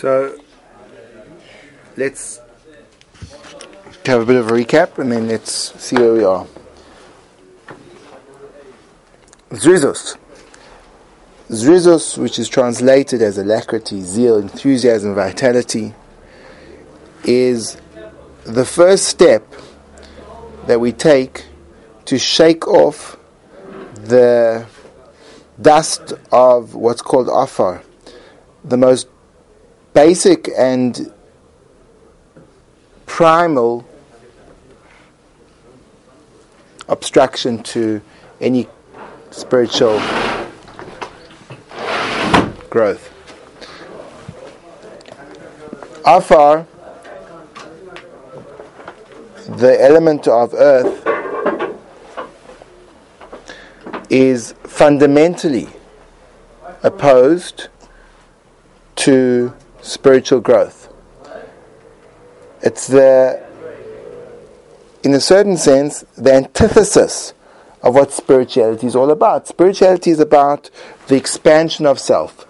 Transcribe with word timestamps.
So 0.00 0.34
let's 1.98 2.40
have 4.06 4.22
a 4.22 4.24
bit 4.24 4.36
of 4.36 4.48
a 4.48 4.52
recap 4.52 4.96
and 4.96 5.12
then 5.12 5.28
let's 5.28 5.78
see 5.78 5.94
where 5.94 6.14
we 6.14 6.24
are. 6.24 6.46
Zrizos. 9.50 10.16
Zrizos, 11.50 12.16
which 12.16 12.38
is 12.38 12.48
translated 12.48 13.20
as 13.20 13.36
alacrity, 13.36 14.00
zeal, 14.00 14.38
enthusiasm, 14.38 15.14
vitality, 15.14 15.92
is 17.24 17.76
the 18.44 18.64
first 18.64 19.04
step 19.04 19.52
that 20.66 20.80
we 20.80 20.92
take 20.92 21.44
to 22.06 22.18
shake 22.18 22.66
off 22.66 23.18
the 23.96 24.64
dust 25.60 26.14
of 26.32 26.74
what's 26.74 27.02
called 27.02 27.28
afar, 27.30 27.82
the 28.64 28.78
most 28.78 29.06
basic 30.06 30.48
and 30.56 31.12
primal 33.04 33.86
obstruction 36.88 37.62
to 37.62 38.00
any 38.40 38.66
spiritual 39.30 40.00
growth. 42.70 43.12
Afar, 46.06 46.66
the 49.48 49.76
element 49.82 50.26
of 50.26 50.54
earth, 50.54 50.96
is 54.08 54.54
fundamentally 54.64 55.68
opposed 56.82 57.68
to 58.96 59.52
spiritual 59.82 60.40
growth. 60.40 60.88
It's 62.62 62.86
the, 62.86 63.42
in 65.02 65.14
a 65.14 65.20
certain 65.20 65.56
sense, 65.56 66.04
the 66.16 66.32
antithesis 66.34 67.32
of 67.82 67.94
what 67.94 68.12
spirituality 68.12 68.86
is 68.86 68.94
all 68.94 69.10
about. 69.10 69.46
Spirituality 69.46 70.10
is 70.10 70.20
about 70.20 70.68
the 71.08 71.16
expansion 71.16 71.86
of 71.86 71.98
self, 71.98 72.46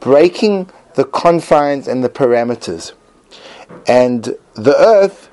breaking 0.00 0.70
the 0.94 1.04
confines 1.04 1.88
and 1.88 2.04
the 2.04 2.08
parameters. 2.08 2.92
And 3.86 4.36
the 4.54 4.76
earth 4.78 5.28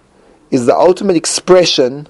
is 0.49 0.65
the 0.65 0.75
ultimate 0.75 1.15
expression 1.15 2.07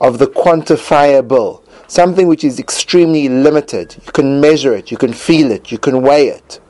of 0.00 0.18
the 0.18 0.26
quantifiable, 0.26 1.62
something 1.88 2.28
which 2.28 2.44
is 2.44 2.60
extremely 2.60 3.28
limited. 3.28 3.96
You 4.06 4.12
can 4.12 4.40
measure 4.40 4.72
it, 4.72 4.90
you 4.90 4.96
can 4.96 5.12
feel 5.12 5.50
it, 5.50 5.72
you 5.72 5.78
can 5.78 6.02
weigh 6.02 6.28
it 6.28 6.60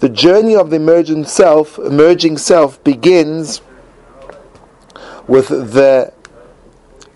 the 0.00 0.08
journey 0.08 0.54
of 0.54 0.70
the 0.70 0.76
emerging 0.76 1.24
self, 1.24 1.78
emerging 1.78 2.38
self 2.38 2.82
begins 2.84 3.62
with 5.26 5.48
the 5.48 6.12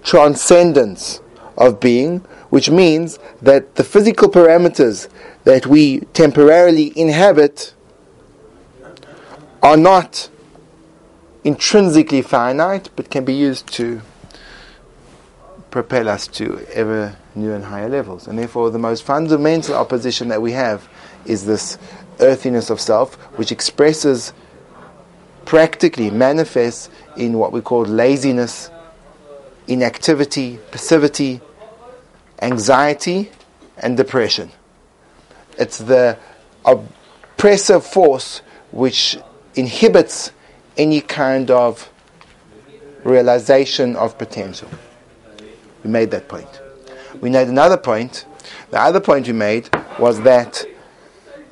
transcendence 0.03 1.21
of 1.57 1.79
being, 1.79 2.19
which 2.49 2.71
means 2.71 3.19
that 3.43 3.77
the 3.77 3.85
physical 3.85 4.29
parameters 4.29 5.09
that 5.45 5.67
we 5.67 6.01
temporarily 6.15 6.93
inhabit 6.99 7.75
are 9.63 9.77
not 9.77 10.31
intrinsically 11.45 12.23
finite, 12.23 12.89
but 12.97 13.11
can 13.11 13.25
be 13.25 13.35
used 13.35 13.67
to 13.67 14.01
propel 15.71 16.09
us 16.09 16.27
to 16.27 16.67
ever 16.73 17.17
new 17.35 17.53
and 17.53 17.65
higher 17.65 17.89
levels. 17.89 18.27
And 18.27 18.39
therefore, 18.39 18.71
the 18.71 18.79
most 18.79 19.03
fundamental 19.03 19.75
opposition 19.75 20.29
that 20.29 20.43
we 20.43 20.53
have 20.53 20.89
is 21.25 21.47
this 21.47 21.79
earthiness 22.21 22.71
of 22.71 22.81
self, 22.81 23.15
which 23.37 23.53
expresses 23.53 24.33
practically, 25.45 26.11
manifests 26.11 26.91
in 27.17 27.39
what 27.39 27.53
we 27.53 27.61
call 27.61 27.83
laziness, 27.85 28.71
inactivity, 29.67 30.59
passivity, 30.71 31.41
anxiety, 32.41 33.31
and 33.79 33.97
depression. 33.97 34.51
It's 35.59 35.79
the 35.79 36.17
oppressive 36.65 37.85
force 37.85 38.43
which 38.71 39.19
inhibits 39.55 40.31
any 40.77 41.01
kind 41.01 41.51
of 41.51 41.91
realization 43.05 43.97
of 43.97 44.17
potential. 44.19 44.69
We 45.83 45.91
made 45.91 46.11
that 46.13 46.29
point. 46.29 46.61
We 47.21 47.31
made 47.31 47.49
another 47.49 47.77
point. 47.77 48.25
The 48.71 48.81
other 48.81 49.01
point 49.01 49.27
we 49.27 49.33
made 49.33 49.69
was 49.99 50.21
that 50.23 50.65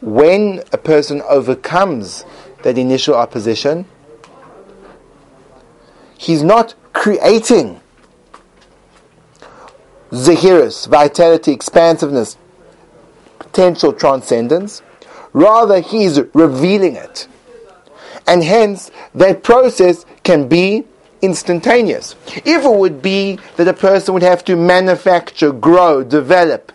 when 0.01 0.63
a 0.73 0.79
person 0.79 1.23
overcomes 1.29 2.25
that 2.63 2.79
initial 2.79 3.15
opposition, 3.15 3.87
he's 6.17 6.43
not 6.43 6.75
creating 6.93 7.81
zrizus, 10.11 10.89
vitality, 10.89 11.53
expansiveness, 11.53 12.37
potential 13.39 13.93
transcendence. 13.93 14.83
Rather, 15.33 15.81
he's 15.81 16.21
revealing 16.35 16.97
it. 16.97 17.29
And 18.27 18.43
hence, 18.43 18.91
that 19.15 19.43
process 19.43 20.05
can 20.23 20.49
be 20.49 20.85
instantaneous. 21.23 22.15
If 22.45 22.65
it 22.65 22.71
would 22.71 23.03
be 23.03 23.39
that 23.57 23.69
a 23.69 23.73
person 23.73 24.15
would 24.15 24.23
have 24.23 24.45
to 24.45 24.57
manufacture, 24.57 25.53
grow, 25.53 26.03
develop, 26.03 26.73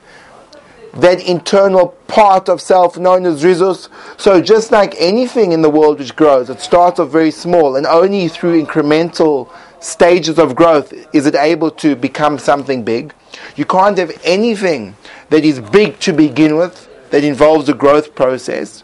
that 0.94 1.26
internal 1.28 1.90
part 2.08 2.50
of 2.50 2.62
self 2.62 2.98
known 2.98 3.26
as 3.26 3.44
zrizus. 3.44 3.90
So 4.20 4.42
just 4.42 4.72
like 4.72 4.96
anything 4.98 5.52
in 5.52 5.62
the 5.62 5.70
world 5.70 6.00
which 6.00 6.16
grows, 6.16 6.50
it 6.50 6.60
starts 6.60 7.00
off 7.00 7.10
very 7.10 7.32
small 7.32 7.76
and 7.76 7.86
only 7.86 8.28
through 8.28 8.64
incremental 8.64 9.52
stages 9.80 10.40
of 10.40 10.56
growth 10.56 10.94
is 11.14 11.26
it 11.26 11.36
able 11.36 11.72
to 11.72 11.96
become 11.96 12.38
something 12.38 12.84
big. 12.84 13.14
You 13.56 13.66
can't 13.66 13.98
have 13.98 14.12
anything 14.24 14.96
that 15.30 15.44
is 15.44 15.60
big 15.60 16.00
to 16.02 16.14
begin 16.14 16.56
with 16.56 16.88
that 17.10 17.24
involves 17.24 17.68
a 17.70 17.74
growth 17.74 18.16
process. 18.16 18.84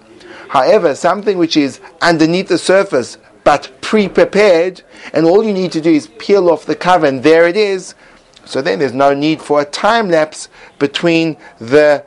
However, 0.49 0.95
something 0.95 1.37
which 1.37 1.55
is 1.55 1.79
underneath 2.01 2.47
the 2.47 2.57
surface 2.57 3.17
but 3.43 3.71
pre-prepared, 3.81 4.81
and 5.13 5.25
all 5.25 5.43
you 5.43 5.53
need 5.53 5.71
to 5.71 5.81
do 5.81 5.91
is 5.91 6.07
peel 6.19 6.49
off 6.49 6.65
the 6.65 6.75
cover, 6.75 7.05
and 7.05 7.23
there 7.23 7.47
it 7.47 7.55
is. 7.55 7.95
So 8.45 8.61
then 8.61 8.79
there's 8.79 8.93
no 8.93 9.13
need 9.13 9.41
for 9.41 9.61
a 9.61 9.65
time 9.65 10.09
lapse 10.09 10.49
between 10.79 11.37
the 11.59 12.05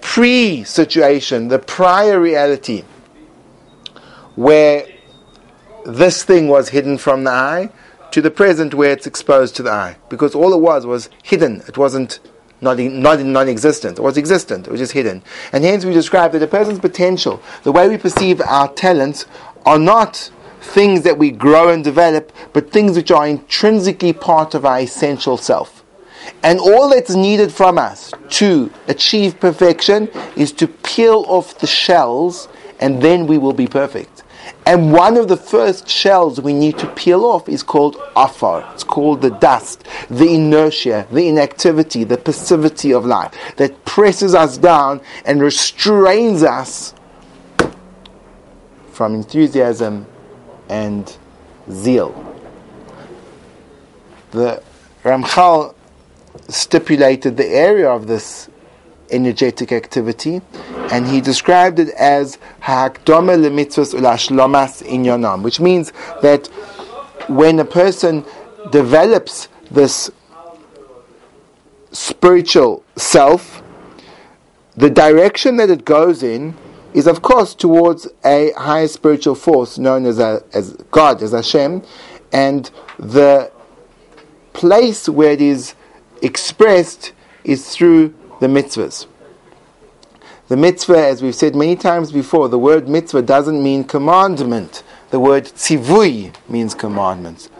pre 0.00 0.64
situation, 0.64 1.48
the 1.48 1.58
prior 1.58 2.20
reality, 2.20 2.84
where 4.36 4.86
this 5.84 6.22
thing 6.22 6.48
was 6.48 6.68
hidden 6.68 6.98
from 6.98 7.24
the 7.24 7.30
eye, 7.30 7.70
to 8.14 8.22
the 8.22 8.30
present 8.30 8.74
where 8.74 8.92
it's 8.92 9.08
exposed 9.08 9.56
to 9.56 9.62
the 9.64 9.72
eye. 9.72 9.96
Because 10.08 10.36
all 10.36 10.52
it 10.54 10.60
was 10.60 10.86
was 10.86 11.10
hidden. 11.24 11.62
It 11.66 11.76
wasn't 11.76 12.20
not, 12.60 12.78
in, 12.78 13.02
not 13.02 13.18
non-existent. 13.18 13.98
It 13.98 14.02
was 14.02 14.16
existent. 14.16 14.68
It 14.68 14.70
was 14.70 14.78
just 14.78 14.92
hidden. 14.92 15.22
And 15.52 15.64
hence 15.64 15.84
we 15.84 15.92
describe 15.92 16.30
that 16.32 16.42
a 16.42 16.46
person's 16.46 16.78
potential, 16.78 17.42
the 17.64 17.72
way 17.72 17.88
we 17.88 17.98
perceive 17.98 18.40
our 18.40 18.72
talents, 18.72 19.26
are 19.66 19.80
not 19.80 20.30
things 20.64 21.02
that 21.02 21.18
we 21.18 21.30
grow 21.30 21.68
and 21.68 21.84
develop, 21.84 22.32
but 22.52 22.72
things 22.72 22.96
which 22.96 23.10
are 23.10 23.26
intrinsically 23.26 24.12
part 24.12 24.54
of 24.54 24.64
our 24.64 24.80
essential 24.80 25.36
self. 25.36 25.84
And 26.42 26.58
all 26.58 26.88
that's 26.88 27.14
needed 27.14 27.52
from 27.52 27.78
us 27.78 28.12
to 28.30 28.70
achieve 28.88 29.38
perfection 29.38 30.08
is 30.36 30.52
to 30.52 30.66
peel 30.66 31.24
off 31.28 31.58
the 31.58 31.66
shells, 31.66 32.48
and 32.80 33.02
then 33.02 33.26
we 33.26 33.38
will 33.38 33.52
be 33.52 33.66
perfect. 33.66 34.22
And 34.66 34.92
one 34.92 35.16
of 35.16 35.28
the 35.28 35.36
first 35.36 35.88
shells 35.88 36.40
we 36.40 36.52
need 36.52 36.78
to 36.78 36.86
peel 36.88 37.24
off 37.24 37.48
is 37.48 37.62
called 37.62 37.96
afar. 38.16 38.68
It's 38.72 38.84
called 38.84 39.20
the 39.20 39.30
dust, 39.30 39.84
the 40.08 40.34
inertia, 40.34 41.06
the 41.10 41.28
inactivity, 41.28 42.04
the 42.04 42.16
passivity 42.16 42.92
of 42.92 43.04
life 43.04 43.32
that 43.56 43.84
presses 43.84 44.34
us 44.34 44.58
down 44.58 45.00
and 45.24 45.42
restrains 45.42 46.42
us 46.42 46.94
from 48.90 49.14
enthusiasm 49.14 50.06
and 50.68 51.16
zeal. 51.70 52.12
The 54.30 54.62
Ramchal 55.02 55.74
stipulated 56.48 57.36
the 57.36 57.46
area 57.46 57.88
of 57.88 58.06
this 58.06 58.48
energetic 59.10 59.70
activity, 59.70 60.40
and 60.90 61.06
he 61.06 61.20
described 61.20 61.78
it 61.78 61.90
as 61.90 62.38
ha'akdome 62.60 63.36
lemitzvos 63.44 63.94
ulashlomas 63.94 64.82
inyanam, 64.86 65.42
which 65.42 65.60
means 65.60 65.92
that 66.22 66.46
when 67.28 67.58
a 67.58 67.64
person 67.64 68.24
develops 68.70 69.48
this 69.70 70.10
spiritual 71.92 72.82
self, 72.96 73.62
the 74.76 74.90
direction 74.90 75.56
that 75.56 75.70
it 75.70 75.84
goes 75.84 76.22
in 76.22 76.54
is 76.94 77.06
of 77.08 77.20
course 77.20 77.54
towards 77.54 78.08
a 78.24 78.52
higher 78.56 78.88
spiritual 78.88 79.34
force 79.34 79.76
known 79.78 80.06
as, 80.06 80.18
a, 80.18 80.42
as 80.54 80.72
God, 80.90 81.22
as 81.22 81.32
Hashem, 81.32 81.82
and 82.32 82.70
the 82.98 83.50
place 84.52 85.08
where 85.08 85.32
it 85.32 85.42
is 85.42 85.74
expressed 86.22 87.12
is 87.42 87.68
through 87.68 88.14
the 88.40 88.46
mitzvahs. 88.46 89.06
The 90.48 90.56
mitzvah, 90.56 91.06
as 91.06 91.22
we've 91.22 91.34
said 91.34 91.56
many 91.56 91.74
times 91.74 92.12
before, 92.12 92.48
the 92.48 92.58
word 92.58 92.88
mitzvah 92.88 93.22
doesn't 93.22 93.62
mean 93.62 93.84
commandment. 93.84 94.82
The 95.10 95.18
word 95.18 95.44
tzivui 95.44 96.34
means 96.48 96.74
commandments. 96.74 97.50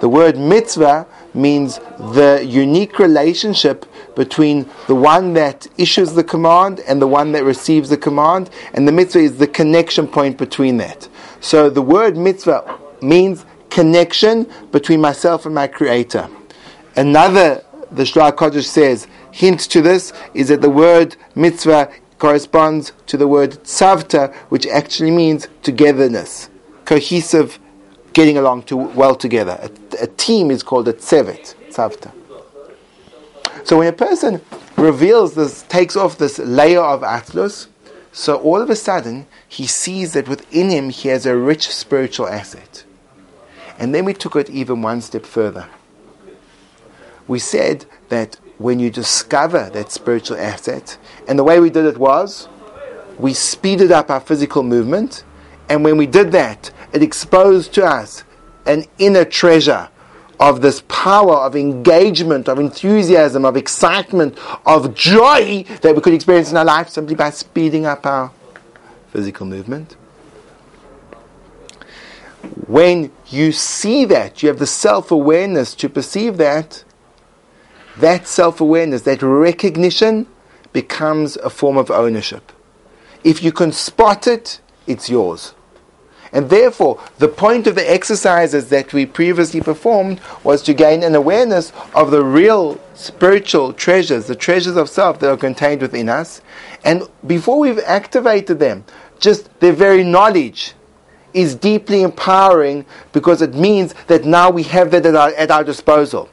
The 0.00 0.08
word 0.08 0.38
mitzvah 0.38 1.06
means 1.34 1.78
the 1.98 2.42
unique 2.46 2.98
relationship 2.98 3.84
between 4.20 4.68
the 4.86 4.94
one 4.94 5.32
that 5.32 5.66
issues 5.78 6.12
the 6.12 6.22
command 6.22 6.80
and 6.80 7.00
the 7.00 7.06
one 7.06 7.32
that 7.32 7.42
receives 7.42 7.88
the 7.88 7.96
command, 7.96 8.50
and 8.74 8.86
the 8.86 8.92
mitzvah 8.92 9.20
is 9.20 9.38
the 9.38 9.46
connection 9.46 10.06
point 10.06 10.36
between 10.36 10.76
that. 10.76 11.08
So 11.40 11.70
the 11.70 11.80
word 11.80 12.18
mitzvah 12.18 12.78
means 13.00 13.46
connection 13.70 14.46
between 14.72 15.00
myself 15.00 15.46
and 15.46 15.54
my 15.54 15.68
creator. 15.68 16.28
Another, 16.96 17.64
the 17.90 18.02
Shloah 18.02 18.32
Kodesh 18.32 18.66
says, 18.66 19.08
hint 19.32 19.60
to 19.70 19.80
this 19.80 20.12
is 20.34 20.48
that 20.48 20.60
the 20.60 20.68
word 20.68 21.16
mitzvah 21.34 21.90
corresponds 22.18 22.92
to 23.06 23.16
the 23.16 23.26
word 23.26 23.52
tzavta, 23.64 24.34
which 24.50 24.66
actually 24.66 25.12
means 25.12 25.48
togetherness, 25.62 26.50
cohesive, 26.84 27.58
getting 28.12 28.36
along 28.36 28.64
to, 28.64 28.76
well 28.76 29.14
together. 29.14 29.58
A, 29.62 30.04
a 30.04 30.06
team 30.08 30.50
is 30.50 30.62
called 30.62 30.88
a 30.88 30.92
tzevet, 30.92 31.54
tzavta. 31.70 32.12
So 33.64 33.78
when 33.78 33.88
a 33.88 33.92
person 33.92 34.40
reveals 34.76 35.34
this, 35.34 35.62
takes 35.62 35.96
off 35.96 36.18
this 36.18 36.38
layer 36.38 36.80
of 36.80 37.02
atzlus, 37.02 37.68
so 38.12 38.36
all 38.36 38.60
of 38.60 38.70
a 38.70 38.76
sudden 38.76 39.26
he 39.48 39.66
sees 39.66 40.14
that 40.14 40.28
within 40.28 40.70
him 40.70 40.90
he 40.90 41.08
has 41.08 41.26
a 41.26 41.36
rich 41.36 41.68
spiritual 41.68 42.26
asset. 42.26 42.84
And 43.78 43.94
then 43.94 44.04
we 44.04 44.14
took 44.14 44.36
it 44.36 44.50
even 44.50 44.82
one 44.82 45.00
step 45.00 45.24
further. 45.24 45.68
We 47.28 47.38
said 47.38 47.86
that 48.08 48.36
when 48.58 48.78
you 48.78 48.90
discover 48.90 49.70
that 49.72 49.90
spiritual 49.90 50.36
asset, 50.36 50.98
and 51.28 51.38
the 51.38 51.44
way 51.44 51.60
we 51.60 51.70
did 51.70 51.86
it 51.86 51.96
was 51.96 52.48
we 53.18 53.34
speeded 53.34 53.92
up 53.92 54.10
our 54.10 54.20
physical 54.20 54.62
movement, 54.62 55.24
and 55.68 55.84
when 55.84 55.96
we 55.96 56.06
did 56.06 56.32
that, 56.32 56.70
it 56.92 57.02
exposed 57.02 57.72
to 57.74 57.84
us 57.84 58.24
an 58.66 58.84
inner 58.98 59.24
treasure 59.24 59.88
of 60.40 60.62
this 60.62 60.82
power 60.88 61.34
of 61.36 61.54
engagement, 61.54 62.48
of 62.48 62.58
enthusiasm, 62.58 63.44
of 63.44 63.58
excitement, 63.58 64.36
of 64.64 64.94
joy 64.94 65.64
that 65.82 65.94
we 65.94 66.00
could 66.00 66.14
experience 66.14 66.50
in 66.50 66.56
our 66.56 66.64
life 66.64 66.88
simply 66.88 67.14
by 67.14 67.28
speeding 67.28 67.84
up 67.84 68.06
our 68.06 68.32
physical 69.12 69.46
movement. 69.46 69.92
When 72.66 73.12
you 73.26 73.52
see 73.52 74.06
that, 74.06 74.42
you 74.42 74.48
have 74.48 74.58
the 74.58 74.66
self 74.66 75.10
awareness 75.10 75.74
to 75.74 75.90
perceive 75.90 76.38
that, 76.38 76.84
that 77.98 78.26
self 78.26 78.62
awareness, 78.62 79.02
that 79.02 79.20
recognition 79.22 80.26
becomes 80.72 81.36
a 81.36 81.50
form 81.50 81.76
of 81.76 81.90
ownership. 81.90 82.50
If 83.22 83.42
you 83.42 83.52
can 83.52 83.72
spot 83.72 84.26
it, 84.26 84.60
it's 84.86 85.10
yours. 85.10 85.54
And 86.32 86.48
therefore, 86.48 87.02
the 87.18 87.28
point 87.28 87.66
of 87.66 87.74
the 87.74 87.90
exercises 87.90 88.68
that 88.68 88.92
we 88.92 89.04
previously 89.04 89.60
performed 89.60 90.20
was 90.44 90.62
to 90.62 90.74
gain 90.74 91.02
an 91.02 91.14
awareness 91.14 91.72
of 91.94 92.10
the 92.10 92.24
real 92.24 92.80
spiritual 92.94 93.72
treasures, 93.72 94.26
the 94.26 94.36
treasures 94.36 94.76
of 94.76 94.88
self 94.88 95.18
that 95.20 95.30
are 95.30 95.36
contained 95.36 95.82
within 95.82 96.08
us. 96.08 96.40
And 96.84 97.02
before 97.26 97.58
we've 97.58 97.80
activated 97.80 98.60
them, 98.60 98.84
just 99.18 99.48
their 99.60 99.72
very 99.72 100.04
knowledge 100.04 100.74
is 101.34 101.54
deeply 101.54 102.02
empowering 102.02 102.84
because 103.12 103.42
it 103.42 103.54
means 103.54 103.94
that 104.06 104.24
now 104.24 104.50
we 104.50 104.62
have 104.64 104.90
that 104.92 105.06
at 105.06 105.14
our, 105.14 105.30
at 105.34 105.50
our 105.50 105.64
disposal. 105.64 106.28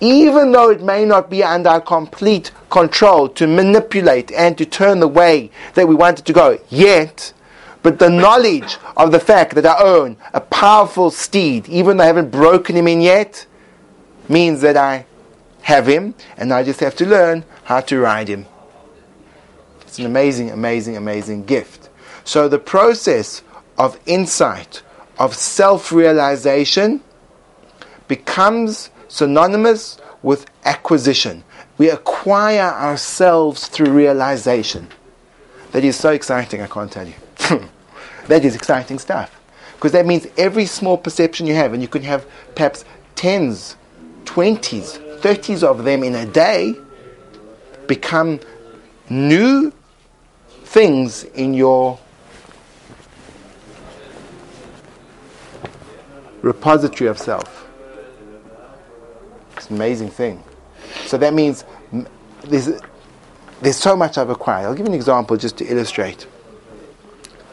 Even 0.00 0.52
though 0.52 0.70
it 0.70 0.82
may 0.82 1.04
not 1.04 1.28
be 1.28 1.42
under 1.42 1.68
our 1.68 1.80
complete 1.80 2.50
control 2.70 3.28
to 3.28 3.46
manipulate 3.46 4.32
and 4.32 4.56
to 4.56 4.64
turn 4.64 5.00
the 5.00 5.08
way 5.08 5.50
that 5.74 5.86
we 5.86 5.94
want 5.94 6.18
it 6.18 6.24
to 6.24 6.32
go, 6.32 6.58
yet, 6.70 7.32
but 7.82 7.98
the 7.98 8.10
knowledge 8.10 8.76
of 8.96 9.12
the 9.12 9.20
fact 9.20 9.54
that 9.54 9.66
I 9.66 9.82
own 9.82 10.16
a 10.34 10.40
powerful 10.40 11.10
steed, 11.10 11.68
even 11.68 11.96
though 11.96 12.04
I 12.04 12.08
haven't 12.08 12.30
broken 12.30 12.76
him 12.76 12.86
in 12.86 13.00
yet, 13.00 13.46
means 14.28 14.60
that 14.60 14.76
I 14.76 15.06
have 15.62 15.86
him 15.86 16.14
and 16.36 16.52
I 16.52 16.62
just 16.62 16.80
have 16.80 16.94
to 16.96 17.06
learn 17.06 17.44
how 17.64 17.80
to 17.80 17.98
ride 17.98 18.28
him. 18.28 18.46
It's 19.82 19.98
an 19.98 20.06
amazing, 20.06 20.50
amazing, 20.50 20.96
amazing 20.96 21.44
gift. 21.44 21.88
So 22.24 22.48
the 22.48 22.58
process 22.58 23.42
of 23.78 23.98
insight, 24.06 24.82
of 25.18 25.34
self 25.34 25.90
realization, 25.90 27.00
becomes 28.06 28.90
synonymous 29.08 29.98
with 30.22 30.46
acquisition. 30.64 31.42
We 31.78 31.90
acquire 31.90 32.70
ourselves 32.72 33.68
through 33.68 33.90
realization. 33.90 34.88
That 35.72 35.84
is 35.84 35.96
so 35.96 36.10
exciting, 36.10 36.60
I 36.60 36.66
can't 36.66 36.92
tell 36.92 37.06
you. 37.06 37.14
that 38.28 38.44
is 38.44 38.54
exciting 38.54 38.98
stuff. 38.98 39.40
Because 39.74 39.92
that 39.92 40.06
means 40.06 40.26
every 40.36 40.66
small 40.66 40.98
perception 40.98 41.46
you 41.46 41.54
have, 41.54 41.72
and 41.72 41.80
you 41.80 41.88
can 41.88 42.02
have 42.02 42.26
perhaps 42.54 42.84
tens, 43.14 43.76
twenties, 44.24 44.98
thirties 45.20 45.64
of 45.64 45.84
them 45.84 46.02
in 46.02 46.14
a 46.14 46.26
day, 46.26 46.74
become 47.86 48.40
new 49.08 49.72
things 50.64 51.24
in 51.24 51.54
your 51.54 51.98
repository 56.42 57.08
of 57.08 57.18
self. 57.18 57.68
It's 59.56 59.68
an 59.68 59.76
amazing 59.76 60.10
thing. 60.10 60.42
So 61.06 61.18
that 61.18 61.34
means 61.34 61.64
there's, 62.44 62.80
there's 63.60 63.76
so 63.76 63.96
much 63.96 64.16
I've 64.16 64.30
acquired. 64.30 64.66
I'll 64.66 64.74
give 64.74 64.86
you 64.86 64.92
an 64.92 64.94
example 64.94 65.36
just 65.36 65.58
to 65.58 65.66
illustrate. 65.66 66.26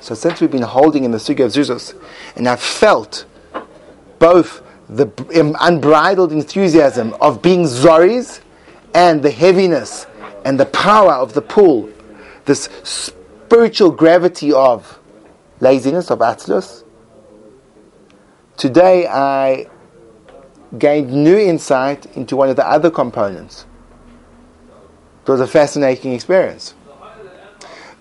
So 0.08 0.16
since 0.16 0.40
we've 0.40 0.50
been 0.50 0.62
holding 0.62 1.04
in 1.04 1.12
the 1.12 1.18
Sugya 1.18 1.44
of 1.44 1.52
Zrizus, 1.52 1.94
and 2.38 2.48
I've 2.48 2.62
felt 2.62 3.26
both 4.20 4.64
the 4.88 5.12
unbridled 5.60 6.32
enthusiasm 6.32 7.14
of 7.20 7.42
being 7.42 7.64
Zoris 7.64 8.40
and 8.96 9.22
the 9.22 9.32
heaviness 9.32 10.08
and 10.46 10.58
the 10.58 10.66
power 10.68 11.12
of 11.12 11.34
the 11.34 11.42
pull, 11.42 11.90
this 12.46 12.70
spiritual 12.84 13.92
gravity 13.92 14.54
of 14.54 14.98
laziness, 15.60 16.10
of 16.10 16.20
Atzlus. 16.20 16.86
Today 18.56 19.08
I 19.08 19.68
gained 20.78 21.12
new 21.12 21.38
insight 21.38 22.06
into 22.16 22.38
one 22.38 22.48
of 22.48 22.56
the 22.56 22.66
other 22.66 22.90
components. 22.90 23.66
It 25.24 25.30
was 25.30 25.42
a 25.42 25.48
fascinating 25.48 26.14
experience 26.14 26.76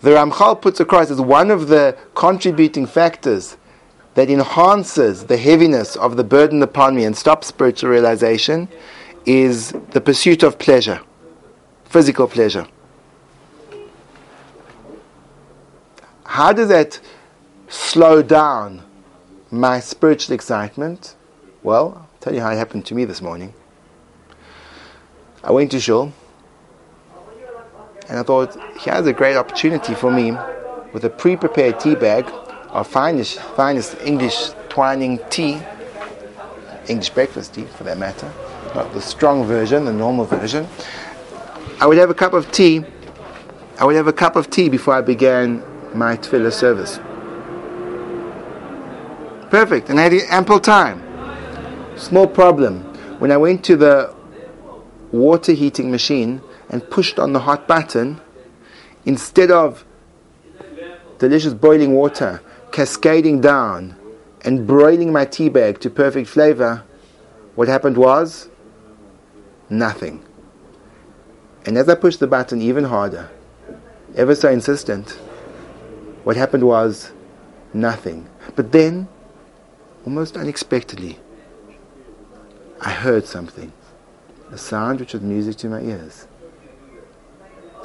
the 0.06 0.12
Ramchal 0.12 0.62
puts 0.62 0.78
across 0.78 1.10
as 1.10 1.20
one 1.20 1.50
of 1.50 1.66
the 1.66 1.98
contributing 2.14 2.86
factors 2.86 3.56
that 4.14 4.30
enhances 4.30 5.24
the 5.24 5.36
heaviness 5.36 5.96
of 5.96 6.16
the 6.16 6.22
burden 6.22 6.62
upon 6.62 6.94
me 6.94 7.02
and 7.02 7.16
stops 7.16 7.48
spiritual 7.48 7.90
realization 7.90 8.68
is 9.24 9.72
the 9.90 10.00
pursuit 10.00 10.44
of 10.44 10.60
pleasure, 10.60 11.00
physical 11.86 12.28
pleasure. 12.28 12.68
How 16.22 16.52
does 16.52 16.68
that 16.68 17.00
slow 17.66 18.22
down 18.22 18.84
my 19.50 19.80
spiritual 19.80 20.36
excitement? 20.36 21.16
Well, 21.64 21.94
I'll 21.96 22.20
tell 22.20 22.32
you 22.32 22.42
how 22.42 22.50
it 22.52 22.56
happened 22.58 22.86
to 22.86 22.94
me 22.94 23.06
this 23.06 23.20
morning. 23.20 23.54
I 25.42 25.50
went 25.50 25.72
to 25.72 25.80
shul 25.80 26.12
and 28.08 28.18
I 28.18 28.22
thought, 28.22 28.56
he 28.78 28.90
has 28.90 29.06
a 29.06 29.12
great 29.12 29.36
opportunity 29.36 29.94
for 29.94 30.10
me 30.10 30.32
with 30.92 31.04
a 31.04 31.10
pre 31.10 31.36
prepared 31.36 31.80
tea 31.80 31.94
bag 31.94 32.26
of 32.68 32.86
finest, 32.86 33.40
finest 33.40 33.96
English 34.02 34.50
twining 34.68 35.18
tea, 35.30 35.60
English 36.88 37.10
breakfast 37.10 37.54
tea 37.54 37.64
for 37.64 37.84
that 37.84 37.98
matter, 37.98 38.30
not 38.74 38.92
the 38.92 39.00
strong 39.00 39.44
version, 39.44 39.84
the 39.84 39.92
normal 39.92 40.24
version. 40.24 40.66
I 41.80 41.86
would 41.86 41.98
have 41.98 42.10
a 42.10 42.14
cup 42.14 42.32
of 42.32 42.50
tea. 42.52 42.84
I 43.78 43.84
would 43.84 43.96
have 43.96 44.06
a 44.06 44.12
cup 44.12 44.36
of 44.36 44.48
tea 44.50 44.68
before 44.68 44.94
I 44.94 45.02
began 45.02 45.62
my 45.94 46.16
tefillah 46.16 46.52
service. 46.52 46.98
Perfect, 49.50 49.90
and 49.90 50.00
I 50.00 50.04
had 50.04 50.12
ample 50.30 50.60
time. 50.60 51.02
Small 51.96 52.26
problem. 52.26 52.80
When 53.18 53.30
I 53.30 53.36
went 53.36 53.64
to 53.66 53.76
the 53.76 54.14
water 55.12 55.52
heating 55.52 55.90
machine, 55.90 56.42
and 56.68 56.88
pushed 56.90 57.18
on 57.18 57.32
the 57.32 57.40
hot 57.40 57.66
button, 57.68 58.20
instead 59.04 59.50
of 59.50 59.84
delicious 61.18 61.54
boiling 61.54 61.92
water 61.92 62.40
cascading 62.72 63.40
down 63.40 63.96
and 64.42 64.66
broiling 64.66 65.12
my 65.12 65.24
tea 65.24 65.48
bag 65.48 65.80
to 65.80 65.90
perfect 65.90 66.28
flavor, 66.28 66.84
what 67.54 67.68
happened 67.68 67.96
was 67.96 68.48
nothing. 69.70 70.22
And 71.64 71.76
as 71.78 71.88
I 71.88 71.94
pushed 71.94 72.20
the 72.20 72.26
button 72.26 72.60
even 72.60 72.84
harder, 72.84 73.30
ever 74.14 74.34
so 74.34 74.50
insistent, 74.50 75.10
what 76.24 76.36
happened 76.36 76.64
was 76.64 77.12
nothing. 77.72 78.28
But 78.54 78.72
then, 78.72 79.08
almost 80.04 80.36
unexpectedly, 80.36 81.18
I 82.80 82.90
heard 82.90 83.26
something 83.26 83.72
a 84.52 84.58
sound 84.58 85.00
which 85.00 85.12
was 85.12 85.22
music 85.22 85.56
to 85.56 85.68
my 85.68 85.80
ears 85.80 86.28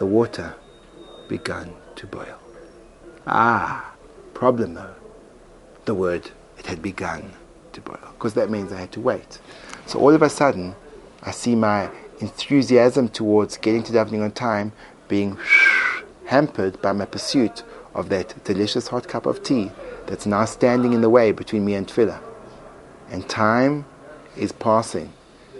the 0.01 0.05
water 0.07 0.55
began 1.27 1.71
to 1.95 2.07
boil. 2.07 2.39
Ah, 3.27 3.93
problem 4.33 4.73
though. 4.73 4.95
The 5.85 5.93
word, 5.93 6.31
it 6.57 6.65
had 6.65 6.81
begun 6.81 7.33
to 7.73 7.81
boil, 7.81 7.99
because 8.13 8.33
that 8.33 8.49
means 8.49 8.73
I 8.73 8.79
had 8.79 8.91
to 8.93 8.99
wait. 8.99 9.37
So 9.85 9.99
all 9.99 10.09
of 10.09 10.23
a 10.23 10.29
sudden, 10.29 10.75
I 11.21 11.29
see 11.29 11.53
my 11.53 11.91
enthusiasm 12.19 13.09
towards 13.09 13.57
getting 13.57 13.83
to 13.83 13.93
davening 13.93 14.23
on 14.23 14.31
time 14.31 14.71
being 15.07 15.37
hampered 16.25 16.81
by 16.81 16.93
my 16.93 17.05
pursuit 17.05 17.61
of 17.93 18.09
that 18.09 18.43
delicious 18.43 18.87
hot 18.87 19.07
cup 19.07 19.27
of 19.27 19.43
tea 19.43 19.69
that's 20.07 20.25
now 20.25 20.45
standing 20.45 20.93
in 20.93 21.01
the 21.01 21.11
way 21.11 21.31
between 21.31 21.63
me 21.63 21.75
and 21.75 21.87
tefillah. 21.87 22.19
And 23.11 23.29
time 23.29 23.85
is 24.35 24.51
passing, 24.51 25.13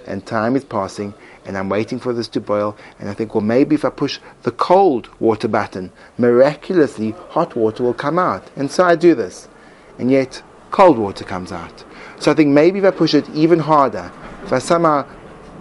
and 0.06 0.26
time 0.26 0.56
is 0.56 0.64
passing, 0.64 1.14
and 1.46 1.58
I'm 1.58 1.70
waiting 1.70 2.00
for 2.00 2.14
this 2.14 2.28
to 2.30 2.42
boil, 2.42 2.78
and 3.00 3.10
I 3.10 3.14
think, 3.14 3.34
well, 3.34 3.44
maybe 3.44 3.76
if 3.76 3.86
I 3.86 3.90
push 3.90 4.20
the 4.44 4.52
cold 4.52 5.10
water 5.20 5.48
button, 5.48 5.92
miraculously 6.18 7.12
hot 7.30 7.56
water 7.56 7.84
will 7.84 7.94
come 7.94 8.20
out. 8.20 8.50
And 8.56 8.72
so 8.72 8.84
I 8.84 8.96
do 8.96 9.16
this, 9.16 9.48
and 9.98 10.12
yet 10.12 10.42
cold 10.72 10.98
water 10.98 11.24
comes 11.24 11.52
out. 11.52 11.84
So 12.20 12.32
I 12.32 12.36
think 12.36 12.50
maybe 12.50 12.80
if 12.80 12.86
I 12.86 12.92
push 12.92 13.14
it 13.14 13.30
even 13.30 13.60
harder, 13.60 14.12
if 14.44 14.54
I 14.54 14.60
somehow 14.60 15.08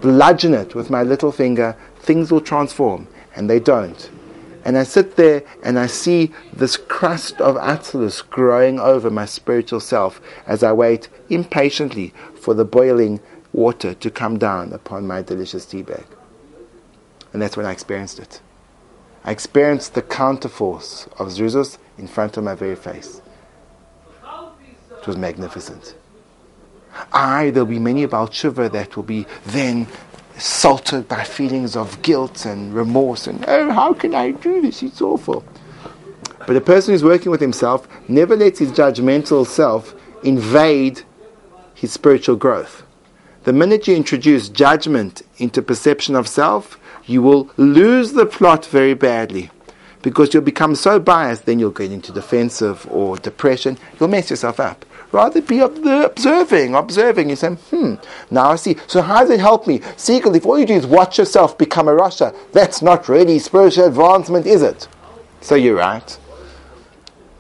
bludgeon 0.00 0.54
it 0.54 0.74
with 0.74 0.90
my 0.90 1.02
little 1.02 1.32
finger, 1.32 1.76
things 1.98 2.30
will 2.30 2.40
transform, 2.40 3.08
and 3.34 3.48
they 3.48 3.60
don't. 3.60 4.10
And 4.64 4.76
I 4.76 4.82
sit 4.82 5.16
there 5.16 5.42
and 5.62 5.78
I 5.78 5.86
see 5.86 6.32
this 6.52 6.76
crust 6.76 7.40
of 7.40 7.56
Atzlus 7.56 8.28
growing 8.28 8.78
over 8.78 9.10
my 9.10 9.24
spiritual 9.24 9.80
self 9.80 10.20
as 10.46 10.62
I 10.62 10.72
wait 10.72 11.08
impatiently 11.30 12.12
for 12.34 12.52
the 12.52 12.64
boiling 12.64 13.20
water 13.52 13.94
to 13.94 14.10
come 14.10 14.38
down 14.38 14.72
upon 14.72 15.06
my 15.06 15.22
delicious 15.22 15.66
tea 15.66 15.82
bag. 15.82 16.06
And 17.32 17.40
that's 17.40 17.56
when 17.56 17.66
I 17.66 17.72
experienced 17.72 18.18
it. 18.18 18.40
I 19.24 19.30
experienced 19.32 19.94
the 19.94 20.02
counterforce 20.02 21.06
of 21.20 21.28
Zrizus 21.28 21.78
in 21.98 22.06
front 22.06 22.36
of 22.36 22.44
my 22.44 22.54
very 22.54 22.76
face. 22.76 23.20
It 25.00 25.06
was 25.06 25.16
magnificent. 25.16 25.94
Aye, 27.12 27.50
there'll 27.50 27.66
be 27.66 27.78
many 27.78 28.02
about 28.02 28.34
Shiva 28.34 28.68
that 28.70 28.96
will 28.96 29.04
be 29.04 29.26
then 29.46 29.86
salted 30.36 31.06
by 31.08 31.22
feelings 31.24 31.76
of 31.76 32.00
guilt 32.02 32.44
and 32.44 32.74
remorse 32.74 33.26
and, 33.26 33.44
oh, 33.46 33.70
how 33.70 33.92
can 33.92 34.14
I 34.14 34.32
do 34.32 34.62
this? 34.62 34.82
It's 34.82 35.00
awful. 35.00 35.44
But 36.46 36.56
a 36.56 36.60
person 36.60 36.92
who's 36.92 37.04
working 37.04 37.30
with 37.30 37.40
himself 37.40 37.86
never 38.08 38.36
lets 38.36 38.58
his 38.58 38.72
judgmental 38.72 39.46
self 39.46 39.94
invade 40.24 41.02
his 41.74 41.92
spiritual 41.92 42.36
growth. 42.36 42.82
The 43.44 43.52
minute 43.54 43.88
you 43.88 43.96
introduce 43.96 44.50
judgment 44.50 45.22
into 45.38 45.62
perception 45.62 46.14
of 46.14 46.28
self, 46.28 46.78
you 47.06 47.22
will 47.22 47.48
lose 47.56 48.12
the 48.12 48.26
plot 48.26 48.66
very 48.66 48.92
badly. 48.92 49.50
Because 50.02 50.34
you'll 50.34 50.42
become 50.42 50.74
so 50.74 50.98
biased, 50.98 51.46
then 51.46 51.58
you'll 51.58 51.70
get 51.70 51.90
into 51.90 52.12
defensive 52.12 52.86
or 52.90 53.16
depression. 53.16 53.78
You'll 53.98 54.10
mess 54.10 54.28
yourself 54.28 54.60
up. 54.60 54.84
Rather 55.10 55.40
be 55.40 55.58
observing, 55.60 56.74
observing. 56.74 57.30
You 57.30 57.36
say, 57.36 57.48
hmm, 57.54 57.94
now 58.30 58.50
I 58.50 58.56
see. 58.56 58.76
So 58.86 59.00
how 59.00 59.20
does 59.20 59.30
it 59.30 59.40
help 59.40 59.66
me? 59.66 59.80
Secretly, 59.96 60.38
if 60.38 60.46
all 60.46 60.58
you 60.58 60.66
do 60.66 60.74
is 60.74 60.86
watch 60.86 61.18
yourself 61.18 61.56
become 61.56 61.88
a 61.88 61.94
Russia, 61.94 62.34
that's 62.52 62.82
not 62.82 63.08
really 63.08 63.38
spiritual 63.38 63.86
advancement, 63.86 64.46
is 64.46 64.62
it? 64.62 64.86
So 65.40 65.54
you're 65.54 65.76
right. 65.76 66.18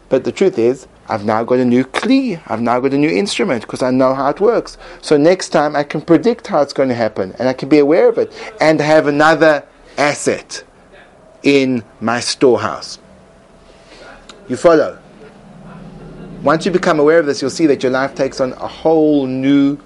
But 0.08 0.24
the 0.24 0.32
truth 0.32 0.58
is, 0.58 0.88
I've 1.10 1.24
now 1.24 1.42
got 1.42 1.58
a 1.58 1.64
new 1.64 1.82
kli. 1.82 2.40
I've 2.46 2.60
now 2.60 2.78
got 2.78 2.94
a 2.94 2.98
new 2.98 3.10
instrument 3.10 3.62
because 3.62 3.82
I 3.82 3.90
know 3.90 4.14
how 4.14 4.28
it 4.30 4.40
works. 4.40 4.78
So 5.02 5.16
next 5.16 5.48
time 5.48 5.74
I 5.74 5.82
can 5.82 6.00
predict 6.00 6.46
how 6.46 6.62
it's 6.62 6.72
going 6.72 6.88
to 6.88 6.94
happen 6.94 7.34
and 7.40 7.48
I 7.48 7.52
can 7.52 7.68
be 7.68 7.80
aware 7.80 8.08
of 8.08 8.16
it 8.16 8.32
and 8.60 8.80
have 8.80 9.08
another 9.08 9.66
asset 9.98 10.62
in 11.42 11.82
my 12.00 12.20
storehouse. 12.20 13.00
You 14.48 14.56
follow? 14.56 14.98
Once 16.44 16.64
you 16.64 16.70
become 16.70 17.00
aware 17.00 17.18
of 17.18 17.26
this, 17.26 17.42
you'll 17.42 17.50
see 17.50 17.66
that 17.66 17.82
your 17.82 17.92
life 17.92 18.14
takes 18.14 18.40
on 18.40 18.52
a 18.52 18.68
whole 18.68 19.26
new 19.26 19.78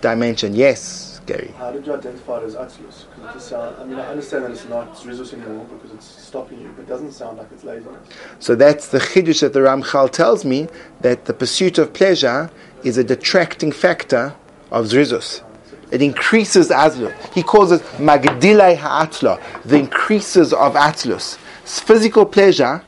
dimension. 0.00 0.54
Yes, 0.54 1.07
Gary. 1.28 1.52
How 1.56 1.70
did 1.70 1.86
you 1.86 1.94
identify 1.94 2.38
it 2.38 2.44
as 2.44 2.54
Atzilus? 2.56 3.04
Because 3.14 3.36
it 3.36 3.40
sound, 3.40 3.76
I 3.78 3.84
mean, 3.84 3.98
I 3.98 4.06
understand 4.08 4.44
that 4.44 4.50
it's 4.50 4.68
not 4.68 4.94
Zrizus 4.94 5.32
anymore 5.32 5.66
because 5.66 5.92
it's 5.92 6.06
stopping 6.06 6.60
you, 6.60 6.72
but 6.74 6.82
it 6.82 6.88
doesn't 6.88 7.12
sound 7.12 7.38
like 7.38 7.48
it's 7.52 7.62
laziness. 7.62 8.08
So 8.40 8.54
that's 8.54 8.88
the 8.88 8.98
chiddush 8.98 9.40
that 9.42 9.52
the 9.52 9.60
Ramchal 9.60 10.10
tells 10.10 10.44
me 10.44 10.68
that 11.02 11.26
the 11.26 11.34
pursuit 11.34 11.78
of 11.78 11.92
pleasure 11.92 12.50
is 12.82 12.98
a 12.98 13.04
detracting 13.04 13.72
factor 13.72 14.34
of 14.70 14.86
Zrizus. 14.86 15.42
It 15.92 16.02
increases 16.02 16.70
Atzlus. 16.70 17.14
He 17.32 17.42
calls 17.42 17.72
it 17.72 17.82
Magdilai 17.98 18.76
Ha'atzla, 18.76 19.40
the 19.64 19.78
increases 19.78 20.52
of 20.52 20.74
Atzlus. 20.74 21.36
Physical 21.64 22.24
pleasure 22.24 22.82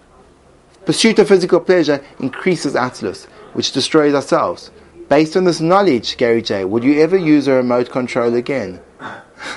Pursuit 0.87 1.19
of 1.19 1.29
physical 1.29 1.61
pleasure 1.61 2.03
increases 2.19 2.75
atzlus, 2.75 3.27
which 3.53 3.73
destroys 3.73 4.15
ourselves. 4.15 4.71
Based 5.11 5.37
on 5.37 5.43
this 5.43 5.61
knowledge, 5.61 6.17
Gary 6.17 6.41
J, 6.41 6.65
would 6.65 6.85
you 6.85 7.01
ever 7.01 7.17
use 7.17 7.49
a 7.49 7.55
remote 7.55 7.91
control 7.91 8.33
again? 8.33 8.81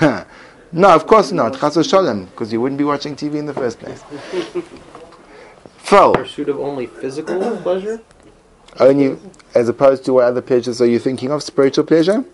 no, 0.72 0.88
of 0.88 1.06
course 1.06 1.30
not. 1.30 1.60
Chas 1.60 1.86
shalom, 1.86 2.24
because 2.24 2.52
you 2.52 2.60
wouldn't 2.60 2.76
be 2.76 2.82
watching 2.82 3.14
TV 3.14 3.36
in 3.36 3.46
the 3.46 3.54
first 3.54 3.78
place. 3.78 4.02
Phil. 5.78 6.12
Pursuit 6.12 6.48
of 6.48 6.58
only 6.58 6.88
physical 6.88 7.56
pleasure? 7.58 8.00
Only, 8.80 9.16
as 9.54 9.68
opposed 9.68 10.04
to 10.06 10.14
what 10.14 10.24
other 10.24 10.42
pleasures 10.42 10.82
are 10.82 10.86
you 10.86 10.98
thinking 10.98 11.30
of? 11.30 11.40
Spiritual 11.40 11.84
pleasure? 11.84 12.24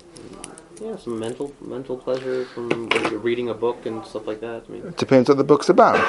Yeah, 0.80 0.96
some 0.96 1.18
mental 1.18 1.54
mental 1.60 1.98
pleasure 1.98 2.46
from 2.46 2.88
reading 3.20 3.50
a 3.50 3.54
book 3.54 3.84
and 3.84 4.02
stuff 4.06 4.26
like 4.26 4.40
that. 4.40 4.64
I 4.66 4.72
mean, 4.72 4.86
it 4.86 4.96
depends 4.96 5.28
what 5.28 5.36
the 5.36 5.44
book's 5.44 5.68
about. 5.68 6.00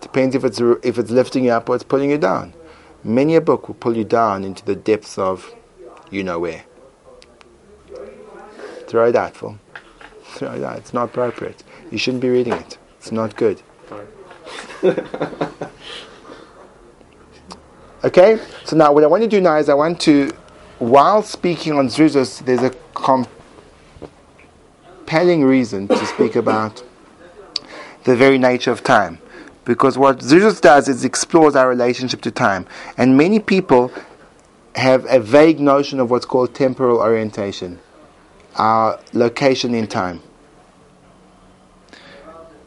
Depends 0.00 0.34
if 0.34 0.42
it's 0.42 0.58
if 0.58 0.96
it's 0.96 1.10
lifting 1.10 1.44
you 1.44 1.50
up 1.50 1.68
or 1.68 1.74
it's 1.74 1.84
pulling 1.84 2.12
you 2.12 2.16
down. 2.16 2.54
Many 3.02 3.36
a 3.36 3.42
book 3.42 3.68
will 3.68 3.74
pull 3.74 3.94
you 3.94 4.04
down 4.04 4.42
into 4.42 4.64
the 4.64 4.74
depths 4.74 5.18
of, 5.18 5.54
you 6.10 6.24
know 6.24 6.38
where. 6.38 6.64
Throw 8.86 9.08
it 9.08 9.16
out. 9.16 9.34
Throw 9.34 10.64
out. 10.64 10.78
It's 10.78 10.94
not 10.94 11.04
appropriate. 11.10 11.64
You 11.90 11.98
shouldn't 11.98 12.22
be 12.22 12.28
reading 12.28 12.52
it. 12.52 12.78
It's 12.98 13.10
not 13.12 13.36
good. 13.36 13.62
okay. 18.04 18.38
So 18.64 18.76
now, 18.76 18.92
what 18.92 19.04
I 19.04 19.06
want 19.06 19.22
to 19.22 19.28
do 19.28 19.40
now 19.40 19.56
is 19.56 19.68
I 19.68 19.74
want 19.74 20.00
to, 20.02 20.30
while 20.78 21.22
speaking 21.22 21.72
on 21.74 21.88
Zrizus, 21.88 22.44
there's 22.44 22.62
a 22.62 22.70
compelling 25.04 25.44
reason 25.44 25.88
to 25.88 26.06
speak 26.06 26.36
about 26.36 26.82
the 28.04 28.14
very 28.14 28.38
nature 28.38 28.70
of 28.70 28.82
time. 28.82 29.18
Because 29.64 29.96
what 29.96 30.18
Zrizus 30.18 30.60
does 30.60 30.88
is 30.88 31.04
explores 31.04 31.56
our 31.56 31.68
relationship 31.68 32.20
to 32.22 32.30
time. 32.30 32.66
And 32.98 33.16
many 33.16 33.40
people 33.40 33.90
have 34.74 35.06
a 35.08 35.20
vague 35.20 35.60
notion 35.60 36.00
of 36.00 36.10
what's 36.10 36.26
called 36.26 36.54
temporal 36.54 36.98
orientation, 36.98 37.78
our 38.56 39.00
location 39.12 39.74
in 39.74 39.86
time. 39.86 40.20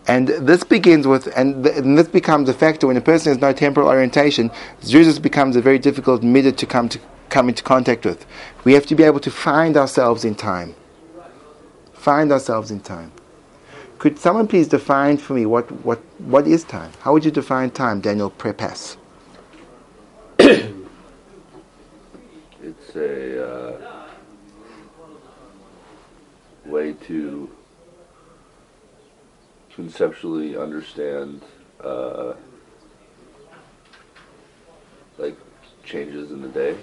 And 0.07 0.29
this 0.29 0.63
begins 0.63 1.05
with, 1.05 1.27
and, 1.35 1.65
th- 1.65 1.75
and, 1.75 1.97
this 1.97 2.07
becomes 2.07 2.47
a 2.47 2.53
factor 2.53 2.87
when 2.87 2.95
a 2.95 3.01
person 3.01 3.33
has 3.33 3.41
no 3.41 3.51
temporal 3.51 3.89
orientation. 3.89 4.51
Zrizus 4.81 5.21
becomes 5.21 5.57
a 5.57 5.61
very 5.61 5.77
difficult 5.77 6.21
midah 6.21 6.55
to 6.55 6.65
come 6.65 6.87
to 6.89 6.99
come 7.29 7.49
into 7.49 7.61
contact 7.61 8.05
with. 8.05 8.25
We 8.63 8.73
have 8.73 8.85
to 8.85 8.95
be 8.95 9.03
able 9.03 9.19
to 9.19 9.29
find 9.29 9.75
ourselves 9.75 10.23
in 10.23 10.35
time. 10.35 10.75
Find 11.91 12.31
ourselves 12.31 12.71
in 12.71 12.79
time. 12.79 13.11
Could 13.97 14.17
someone 14.17 14.47
please 14.47 14.69
define 14.69 15.17
for 15.17 15.33
me 15.33 15.45
what, 15.45 15.69
what, 15.83 15.99
what 16.19 16.47
is 16.47 16.63
time? 16.63 16.91
How 17.01 17.11
would 17.11 17.25
you 17.25 17.31
define 17.31 17.71
time, 17.71 17.99
Daniel 17.99 18.31
Prepas? 18.31 18.95
a 22.97 23.47
uh, 23.47 24.07
way 26.65 26.93
to 26.93 27.49
conceptually 29.73 30.57
understand 30.57 31.41
uh, 31.83 32.33
like 35.17 35.37
changes 35.83 36.31
in 36.31 36.41
the 36.41 36.49
day. 36.49 36.75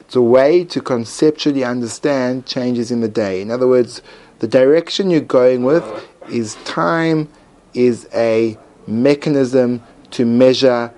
It's 0.00 0.14
a 0.14 0.22
way 0.22 0.64
to 0.64 0.80
conceptually 0.80 1.64
understand 1.64 2.46
changes 2.46 2.90
in 2.90 3.00
the 3.00 3.08
day. 3.08 3.40
In 3.40 3.50
other 3.50 3.66
words, 3.66 4.02
the 4.38 4.46
direction 4.46 5.10
you're 5.10 5.20
going 5.20 5.64
with 5.64 5.84
is 6.30 6.56
time 6.64 7.28
is 7.74 8.08
a 8.14 8.56
mechanism 8.86 9.82
to 10.12 10.24
measure 10.24 10.92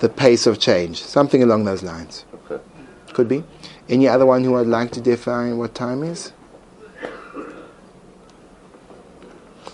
the 0.00 0.08
pace 0.08 0.46
of 0.46 0.58
change. 0.58 1.02
Something 1.02 1.42
along 1.42 1.64
those 1.64 1.82
lines. 1.82 2.24
Could 3.14 3.28
be. 3.28 3.44
Any 3.88 4.08
other 4.08 4.24
one 4.26 4.44
who 4.44 4.52
would 4.52 4.66
like 4.66 4.90
to 4.92 5.00
define 5.00 5.58
what 5.58 5.74
time 5.74 6.02
is? 6.02 6.32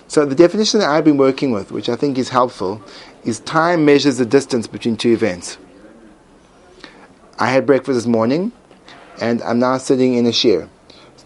So 0.08 0.24
the 0.24 0.34
definition 0.34 0.80
that 0.80 0.88
I've 0.88 1.04
been 1.04 1.18
working 1.18 1.52
with, 1.52 1.70
which 1.70 1.88
I 1.88 1.96
think 1.96 2.18
is 2.18 2.30
helpful, 2.30 2.82
is 3.24 3.40
time 3.40 3.84
measures 3.84 4.16
the 4.16 4.26
distance 4.26 4.66
between 4.66 4.96
two 4.96 5.12
events. 5.12 5.58
I 7.38 7.50
had 7.50 7.66
breakfast 7.66 7.94
this 7.94 8.06
morning, 8.06 8.52
and 9.20 9.42
I'm 9.42 9.58
now 9.58 9.76
sitting 9.78 10.14
in 10.14 10.26
a 10.26 10.30
shiur 10.30 10.68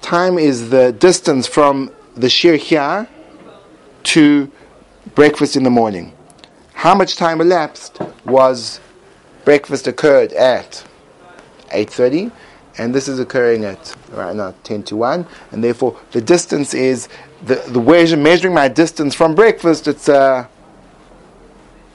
time 0.03 0.37
is 0.37 0.71
the 0.71 0.93
distance 0.93 1.47
from 1.47 1.91
the 2.17 2.27
shiur 2.27 2.59
here 2.59 3.09
to 4.03 4.51
breakfast 5.15 5.57
in 5.57 5.63
the 5.63 5.71
morning. 5.71 6.13
how 6.75 6.95
much 6.95 7.15
time 7.15 7.41
elapsed 7.41 8.01
was 8.25 8.81
breakfast 9.45 9.87
occurred 9.87 10.33
at 10.33 10.85
8.30 11.73 12.31
and 12.79 12.95
this 12.95 13.09
is 13.09 13.19
occurring 13.19 13.65
at 13.65 13.95
right 14.13 14.35
now 14.35 14.55
10 14.65 14.83
to 14.85 14.97
1 14.97 15.27
and 15.53 15.65
therefore 15.65 15.99
the 16.13 16.21
distance 16.21 16.75
is 16.75 17.09
the, 17.45 17.57
the 17.69 17.81
way 17.81 18.15
measuring 18.15 18.55
my 18.55 18.69
distance 18.69 19.15
from 19.15 19.35
breakfast 19.35 19.89
it's 19.89 20.09
a 20.09 20.49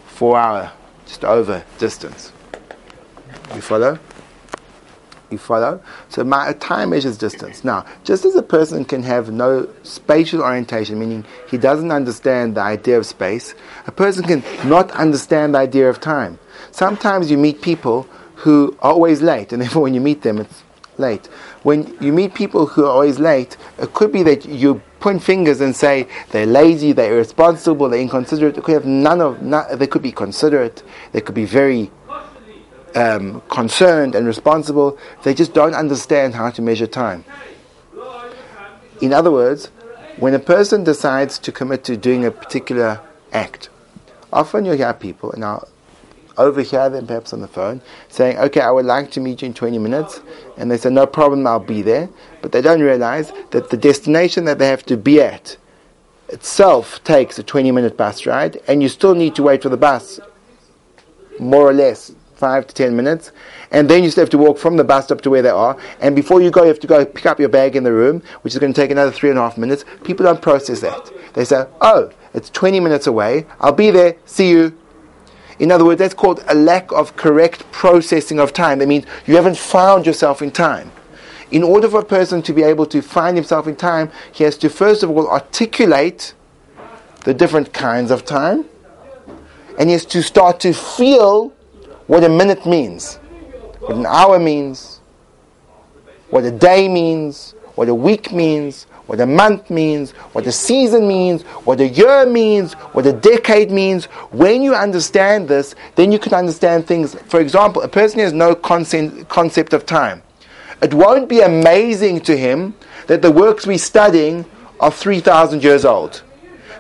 four 0.08 0.38
hour 0.38 0.72
just 1.06 1.24
over 1.24 1.64
distance 1.78 2.32
you 3.56 3.62
follow 3.62 3.98
you 5.30 5.38
follow? 5.38 5.82
So 6.10 6.24
my 6.24 6.54
time 6.54 6.92
measures 6.92 7.18
distance. 7.18 7.64
Now, 7.64 7.86
just 8.04 8.24
as 8.26 8.36
a 8.36 8.42
person 8.42 8.86
can 8.86 9.04
have 9.04 9.30
no 9.32 9.68
spatial 9.84 10.42
orientation, 10.42 11.00
meaning 11.00 11.26
he 11.50 11.58
doesn't 11.58 11.92
understand 11.92 12.56
the 12.56 12.62
idea 12.62 12.98
of 12.98 13.06
space, 13.06 13.54
a 13.88 13.92
person 13.92 14.24
can 14.24 14.44
not 14.68 14.92
understand 14.92 15.54
the 15.54 15.60
idea 15.60 15.90
of 15.90 16.00
time. 16.00 16.40
Sometimes 16.72 17.30
you 17.30 17.38
meet 17.38 17.62
people 17.62 18.08
who 18.38 18.76
are 18.82 18.92
always 18.92 19.22
late, 19.22 19.52
and 19.54 19.62
therefore 19.62 19.84
when 19.84 19.94
you 19.94 20.02
meet 20.02 20.22
them, 20.22 20.40
it's 20.40 20.64
late. 20.98 21.28
When 21.64 21.96
you 22.02 22.12
meet 22.14 22.34
people 22.34 22.66
who 22.66 22.86
are 22.86 22.92
always 22.92 23.20
late, 23.20 23.58
it 23.78 23.94
could 23.94 24.12
be 24.12 24.24
that 24.24 24.46
you 24.46 24.82
point 25.00 25.22
fingers 25.22 25.62
and 25.62 25.76
say 25.76 26.08
they're 26.32 26.46
lazy, 26.46 26.92
they're 26.92 27.14
irresponsible, 27.14 27.90
they're 27.90 28.02
inconsiderate. 28.02 28.58
It 28.58 28.64
could 28.64 28.74
have 28.74 28.86
none 28.86 29.22
of. 29.22 29.80
They 29.80 29.88
could 29.88 30.02
be 30.02 30.12
considerate. 30.12 30.84
They 31.12 31.22
could 31.22 31.36
be 31.36 31.46
very 31.46 31.92
um, 32.96 33.42
concerned 33.50 34.16
and 34.16 34.26
responsible. 34.26 34.98
They 35.24 35.34
just 35.34 35.54
don't 35.54 35.76
understand 35.76 36.36
how 36.36 36.50
to 36.52 36.62
measure 36.62 36.88
time. 36.88 37.26
In 39.02 39.14
other 39.14 39.32
words, 39.32 39.68
when 40.18 40.34
a 40.34 40.40
person 40.40 40.84
decides 40.84 41.38
to 41.40 41.52
commit 41.52 41.84
to 41.84 41.96
doing 41.96 42.26
a 42.26 42.32
particular 42.32 43.00
act, 43.32 43.70
often 44.34 44.66
you'll 44.66 44.78
hear 44.78 44.94
people, 44.94 45.32
and 45.32 45.46
I'll 45.46 45.68
overhear 46.38 46.90
them 46.90 47.08
perhaps 47.08 47.34
on 47.34 47.42
the 47.42 47.48
phone, 47.48 47.82
saying, 48.10 48.38
Okay, 48.38 48.62
I 48.62 48.72
would 48.72 48.86
like 48.86 49.12
to 49.12 49.20
meet 49.20 49.42
you 49.42 49.48
in 49.48 49.54
20 49.54 49.78
minutes. 49.78 50.22
And 50.58 50.70
they 50.70 50.78
say, 50.78 50.90
No 50.90 51.06
problem, 51.06 51.46
I'll 51.46 51.60
be 51.60 51.82
there. 51.82 52.10
But 52.42 52.52
they 52.52 52.62
don't 52.62 52.82
realize 52.82 53.32
that 53.52 53.70
the 53.70 53.78
destination 53.78 54.46
that 54.46 54.60
they 54.60 54.68
have 54.68 54.86
to 54.88 54.98
be 54.98 55.22
at 55.22 55.58
itself 56.30 57.04
takes 57.04 57.40
a 57.40 57.44
20 57.44 57.72
minute 57.72 57.98
bus 57.98 58.26
ride, 58.26 58.62
and 58.68 58.82
you 58.82 58.90
still 58.90 59.16
need 59.16 59.36
to 59.36 59.44
wait 59.44 59.64
for 59.64 59.70
the 59.70 59.78
bus, 59.78 60.20
more 61.40 61.68
or 61.68 61.74
less, 61.74 62.12
five 62.38 62.68
to 62.68 62.76
ten 62.76 62.96
minutes, 62.96 63.32
and 63.72 63.90
then 63.90 64.04
you 64.04 64.12
still 64.12 64.22
have 64.22 64.30
to 64.30 64.38
walk 64.38 64.58
from 64.58 64.78
the 64.78 64.84
bus 64.84 65.06
stop 65.06 65.22
to 65.22 65.30
where 65.30 65.42
they 65.42 65.50
are. 65.50 65.78
And 66.00 66.16
before 66.16 66.42
you 66.42 66.52
go, 66.52 66.62
you 66.62 66.68
have 66.68 66.80
to 66.80 66.88
go 66.88 67.06
pick 67.06 67.26
up 67.26 67.40
your 67.40 67.50
bag 67.50 67.76
in 67.76 67.84
the 67.84 67.92
room, 67.92 68.22
which 68.42 68.54
is 68.54 68.60
going 68.60 68.74
to 68.74 68.80
take 68.80 68.92
another 68.92 69.12
three 69.12 69.30
and 69.30 69.40
a 69.40 69.42
half 69.42 69.58
minutes. 69.58 69.84
People 70.04 70.26
don't 70.26 70.42
process 70.42 70.82
that. 70.82 71.12
They 71.34 71.46
say, 71.46 71.66
"Oh, 71.82 72.12
it's 72.34 72.50
20 72.52 72.80
minutes 72.80 73.08
away. 73.08 73.46
I'll 73.60 73.72
be 73.72 73.92
there. 73.92 74.16
See 74.26 74.50
you." 74.50 74.78
In 75.60 75.72
other 75.72 75.86
words, 75.86 76.00
that's 76.00 76.14
called 76.14 76.44
a 76.48 76.56
lack 76.56 76.92
of 76.92 77.16
correct 77.16 77.70
processing 77.72 78.40
of 78.40 78.54
time. 78.54 78.80
That 78.80 78.88
means 78.88 79.06
you 79.26 79.36
haven't 79.36 79.58
found 79.58 80.06
yourself 80.06 80.42
in 80.42 80.52
time. 80.52 80.92
In 81.50 81.64
order 81.64 81.90
for 81.90 82.02
a 82.02 82.06
person 82.06 82.42
to 82.44 82.54
be 82.54 82.62
able 82.62 82.86
to 82.88 83.02
find 83.02 83.38
himself 83.38 83.68
in 83.68 83.76
time, 83.76 84.12
he 84.32 84.44
has 84.44 84.58
to 84.58 84.70
first 84.70 85.02
of 85.02 85.10
all 85.10 85.28
articulate 85.28 86.34
the 87.24 87.34
different 87.34 87.74
kinds 87.74 88.12
of 88.12 88.26
time, 88.26 88.66
and 89.80 89.90
he 89.90 89.94
has 89.94 90.06
to 90.06 90.22
start 90.22 90.60
to 90.62 90.74
feel 90.74 91.50
what 92.08 92.24
a 92.24 92.30
minute 92.30 92.66
means, 92.66 93.16
what 93.80 93.96
an 93.96 94.06
hour 94.06 94.40
means, 94.40 95.00
what 96.30 96.44
a 96.44 96.52
day 96.52 96.88
means, 96.88 97.54
what 97.76 97.90
a 97.90 97.96
week 97.96 98.32
means, 98.32 98.86
what 99.08 99.20
a 99.20 99.26
month 99.26 99.70
means, 99.70 100.12
what 100.34 100.46
a 100.46 100.52
season 100.52 101.08
means, 101.08 101.42
what 101.64 101.80
a 101.80 101.88
year 101.88 102.26
means, 102.26 102.74
what 102.94 103.06
a 103.06 103.14
decade 103.14 103.72
means. 103.72 104.06
When 104.32 104.62
you 104.62 104.76
understand 104.76 105.48
this, 105.48 105.76
then 105.96 106.12
you 106.12 106.20
can 106.20 106.34
understand 106.34 106.86
things. 106.86 107.16
For 107.28 107.40
example, 107.40 107.82
a 107.82 107.88
person 107.88 108.20
has 108.20 108.34
no 108.34 108.54
concept 108.54 109.74
of 109.74 109.86
time. 109.86 110.22
It 110.82 110.94
won't 110.94 111.28
be 111.28 111.40
amazing 111.40 112.22
to 112.22 112.38
him 112.38 112.76
that 113.08 113.22
the 113.22 113.32
works 113.32 113.66
we're 113.66 113.78
studying 113.78 114.46
are 114.80 114.92
3,000 114.92 115.64
years 115.64 115.86
old. 115.86 116.22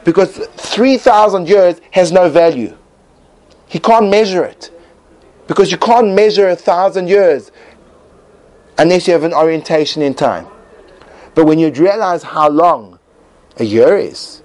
Because 0.03 0.37
3,000 0.37 1.47
years 1.47 1.81
has 1.91 2.11
no 2.11 2.29
value. 2.29 2.77
He 3.67 3.79
can't 3.79 4.09
measure 4.09 4.43
it. 4.43 4.69
Because 5.47 5.71
you 5.71 5.77
can't 5.77 6.13
measure 6.13 6.49
a 6.49 6.55
thousand 6.55 7.07
years 7.07 7.51
unless 8.77 9.07
you 9.07 9.13
have 9.13 9.23
an 9.23 9.33
orientation 9.33 10.01
in 10.01 10.13
time. 10.13 10.45
But 11.38 11.45
when 11.45 11.60
you 11.60 11.69
realize 11.69 12.23
how 12.23 12.50
long 12.50 12.97
a 13.58 13.63
year 13.63 13.95
is, 13.95 14.41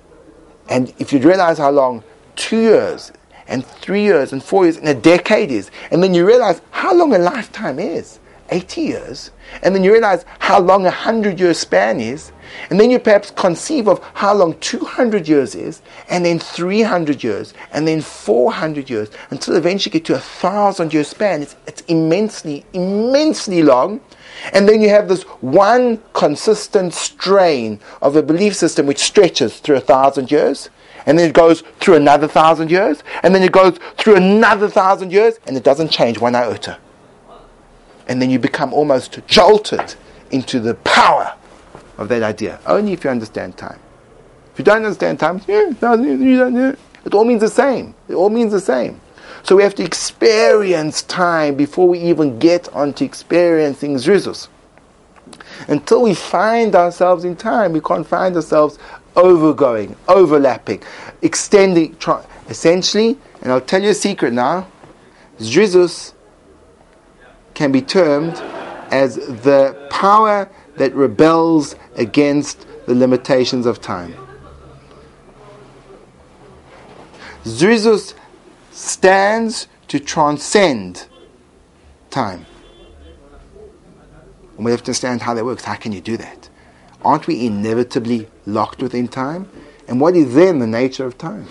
and 0.68 0.92
if 0.98 1.10
you 1.10 1.20
realize 1.20 1.56
how 1.56 1.70
long 1.70 2.04
two 2.36 2.60
years 2.60 3.12
and 3.48 3.64
three 3.64 4.02
years 4.02 4.30
and 4.30 4.44
four 4.44 4.64
years 4.64 4.76
and 4.76 4.86
a 4.86 4.92
decade 4.92 5.50
is, 5.50 5.70
and 5.90 6.02
then 6.02 6.12
you 6.12 6.26
realize 6.26 6.60
how 6.70 6.94
long 6.94 7.14
a 7.14 7.18
lifetime 7.18 7.78
is, 7.78 8.20
80 8.50 8.80
years, 8.82 9.30
and 9.62 9.74
then 9.74 9.82
you 9.82 9.90
realize 9.90 10.26
how 10.38 10.60
long 10.60 10.82
a 10.82 10.92
100 10.92 11.40
year 11.40 11.54
span 11.54 11.98
is, 11.98 12.30
and 12.68 12.78
then 12.78 12.90
you 12.90 12.98
perhaps 12.98 13.30
conceive 13.30 13.88
of 13.88 14.04
how 14.12 14.34
long 14.34 14.58
200 14.60 15.26
years 15.26 15.54
is, 15.54 15.80
and 16.10 16.26
then 16.26 16.38
300 16.38 17.24
years, 17.24 17.54
and 17.72 17.88
then 17.88 18.02
400 18.02 18.90
years, 18.90 19.08
until 19.30 19.56
eventually 19.56 19.90
you 19.94 19.98
get 19.98 20.04
to 20.04 20.14
a 20.14 20.20
thousand 20.20 20.92
year 20.92 21.04
span. 21.04 21.40
It's, 21.40 21.56
it's 21.66 21.80
immensely, 21.88 22.66
immensely 22.74 23.62
long. 23.62 24.02
And 24.52 24.68
then 24.68 24.80
you 24.80 24.88
have 24.88 25.08
this 25.08 25.22
one 25.40 26.00
consistent 26.12 26.94
strain 26.94 27.80
of 28.00 28.16
a 28.16 28.22
belief 28.22 28.54
system 28.54 28.86
which 28.86 28.98
stretches 28.98 29.58
through 29.58 29.76
a 29.76 29.80
thousand 29.80 30.30
years. 30.30 30.70
And 31.06 31.18
then 31.18 31.28
it 31.28 31.34
goes 31.34 31.62
through 31.80 31.96
another 31.96 32.28
thousand 32.28 32.70
years. 32.70 33.02
And 33.22 33.34
then 33.34 33.42
it 33.42 33.52
goes 33.52 33.78
through 33.96 34.16
another 34.16 34.68
thousand 34.68 35.12
years. 35.12 35.38
And 35.46 35.56
it 35.56 35.64
doesn't 35.64 35.90
change 35.90 36.18
one 36.18 36.34
iota 36.34 36.78
and 38.08 38.20
then 38.20 38.30
you 38.30 38.38
become 38.38 38.72
almost 38.72 39.20
jolted 39.26 39.94
into 40.30 40.60
the 40.60 40.74
power 40.74 41.34
of 41.98 42.08
that 42.08 42.22
idea. 42.22 42.60
Only 42.66 42.92
if 42.92 43.04
you 43.04 43.10
understand 43.10 43.56
time. 43.56 43.78
If 44.52 44.58
you 44.58 44.64
don't 44.64 44.84
understand 44.84 45.18
time, 45.20 45.40
yeah, 45.46 45.70
it 45.70 47.14
all 47.14 47.24
means 47.24 47.40
the 47.40 47.48
same. 47.48 47.94
It 48.08 48.14
all 48.14 48.30
means 48.30 48.52
the 48.52 48.60
same. 48.60 49.00
So 49.44 49.56
we 49.56 49.62
have 49.62 49.74
to 49.76 49.84
experience 49.84 51.02
time 51.02 51.56
before 51.56 51.88
we 51.88 51.98
even 51.98 52.38
get 52.38 52.72
onto 52.72 53.04
experiencing 53.04 53.96
Zrizus. 53.96 54.48
Until 55.68 56.02
we 56.02 56.14
find 56.14 56.74
ourselves 56.74 57.24
in 57.24 57.36
time, 57.36 57.72
we 57.72 57.80
can't 57.80 58.06
find 58.06 58.36
ourselves 58.36 58.78
overgoing, 59.16 59.96
overlapping, 60.08 60.82
extending. 61.22 61.96
Essentially, 62.48 63.16
and 63.40 63.52
I'll 63.52 63.60
tell 63.60 63.82
you 63.82 63.90
a 63.90 63.94
secret 63.94 64.32
now, 64.32 64.68
Zrizus 65.38 66.12
can 67.54 67.72
be 67.72 67.82
termed 67.82 68.36
as 68.90 69.16
the 69.16 69.88
power 69.90 70.50
that 70.76 70.94
rebels 70.94 71.76
against 71.96 72.66
the 72.86 72.94
limitations 72.94 73.66
of 73.66 73.80
time. 73.80 74.14
Zrizus 77.44 78.14
stands 78.82 79.68
to 79.88 80.00
transcend 80.00 81.06
time. 82.10 82.44
And 84.56 84.64
we 84.64 84.70
have 84.70 84.80
to 84.82 84.90
understand 84.90 85.22
how 85.22 85.34
that 85.34 85.44
works. 85.44 85.64
How 85.64 85.76
can 85.76 85.92
you 85.92 86.00
do 86.00 86.16
that? 86.16 86.48
Aren't 87.04 87.26
we 87.26 87.46
inevitably 87.46 88.28
locked 88.44 88.82
within 88.82 89.08
time? 89.08 89.48
And 89.88 90.00
what 90.00 90.16
is 90.16 90.34
then 90.34 90.58
the 90.58 90.66
nature 90.66 91.06
of 91.06 91.16
time? 91.16 91.46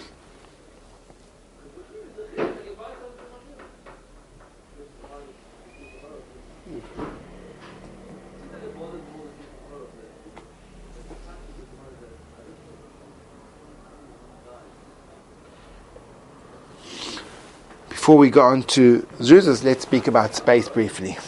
Before 18.02 18.18
we 18.18 18.32
go 18.32 18.42
on 18.42 18.64
to 18.64 19.04
Zrizus, 19.20 19.64
let's 19.64 19.84
speak 19.84 20.08
about 20.08 20.34
space 20.34 20.68
briefly. 20.68 21.20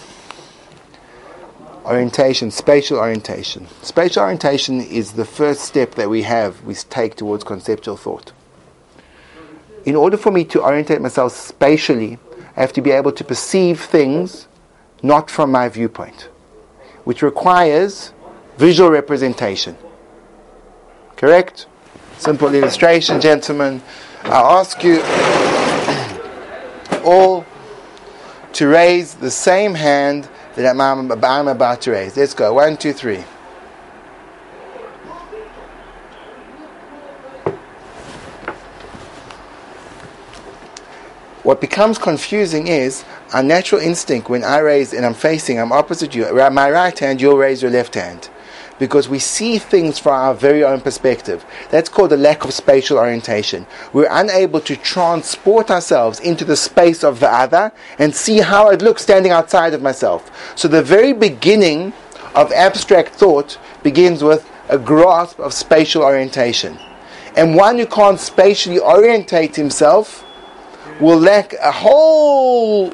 Orientation, 1.85 2.49
spatial 2.49 2.97
orientation. 2.97 3.67
Spatial 3.83 4.23
orientation 4.23 4.81
is 4.81 5.11
the 5.11 5.23
first 5.23 5.65
step 5.65 5.93
that 5.93 6.09
we 6.09 6.23
have, 6.23 6.63
we 6.63 6.73
take 6.73 7.13
towards 7.13 7.43
conceptual 7.43 7.95
thought. 7.95 8.31
In 9.85 9.95
order 9.95 10.17
for 10.17 10.31
me 10.31 10.43
to 10.45 10.63
orientate 10.63 10.99
myself 10.99 11.33
spatially, 11.33 12.17
I 12.57 12.61
have 12.61 12.73
to 12.73 12.81
be 12.81 12.89
able 12.89 13.11
to 13.11 13.23
perceive 13.23 13.79
things 13.79 14.47
not 15.03 15.29
from 15.29 15.51
my 15.51 15.69
viewpoint, 15.69 16.27
which 17.03 17.21
requires 17.21 18.13
visual 18.57 18.89
representation. 18.89 19.77
Correct? 21.17 21.67
Simple 22.17 22.51
illustration, 22.55 23.21
gentlemen. 23.21 23.83
I 24.23 24.39
ask 24.59 24.83
you 24.83 25.03
all 27.03 27.45
to 28.53 28.67
raise 28.67 29.15
the 29.15 29.31
same 29.31 29.73
hand 29.73 30.27
that 30.55 30.79
I'm, 30.79 31.47
about 31.47 31.81
to 31.81 31.91
raise. 31.91 32.15
Let's 32.15 32.33
go. 32.33 32.53
One, 32.53 32.77
two, 32.77 32.93
three. 32.93 33.23
what 41.43 41.59
becomes 41.59 41.97
confusing 41.97 42.67
is 42.67 43.03
our 43.33 43.43
natural 43.43 43.81
instinct 43.81 44.29
when 44.29 44.43
I 44.43 44.59
raise 44.59 44.93
and 44.93 45.05
I'm 45.05 45.13
facing, 45.13 45.59
I'm 45.59 45.71
opposite 45.71 46.15
you, 46.15 46.25
my 46.49 46.71
right 46.71 46.97
hand, 46.97 47.21
you'll 47.21 47.37
raise 47.37 47.61
your 47.61 47.69
left 47.69 47.95
hand. 47.95 48.29
Because 48.79 49.07
we 49.07 49.19
see 49.19 49.59
things 49.59 49.99
from 49.99 50.13
our 50.13 50.33
very 50.33 50.63
own 50.63 50.81
perspective. 50.81 51.45
That's 51.69 51.89
called 51.89 52.11
a 52.11 52.17
lack 52.17 52.43
of 52.43 52.53
spatial 52.53 52.97
orientation. 52.97 53.65
We're 53.93 54.09
unable 54.09 54.59
to 54.61 54.75
transport 54.75 55.69
ourselves 55.69 56.19
into 56.19 56.43
the 56.43 56.57
space 56.57 57.03
of 57.03 57.19
the 57.19 57.29
other 57.29 57.71
and 57.99 58.15
see 58.15 58.39
how 58.39 58.69
it 58.69 58.81
looks 58.81 59.03
standing 59.03 59.31
outside 59.31 59.73
of 59.73 59.81
myself. 59.81 60.31
So 60.57 60.67
the 60.67 60.81
very 60.81 61.13
beginning 61.13 61.93
of 62.35 62.51
abstract 62.51 63.15
thought 63.15 63.59
begins 63.83 64.23
with 64.23 64.49
a 64.69 64.77
grasp 64.77 65.39
of 65.39 65.53
spatial 65.53 66.01
orientation. 66.03 66.79
And 67.35 67.55
one 67.55 67.77
who 67.77 67.85
can't 67.85 68.19
spatially 68.19 68.79
orientate 68.79 69.55
himself 69.55 70.25
will 70.99 71.19
lack 71.19 71.53
a 71.53 71.71
whole 71.71 72.93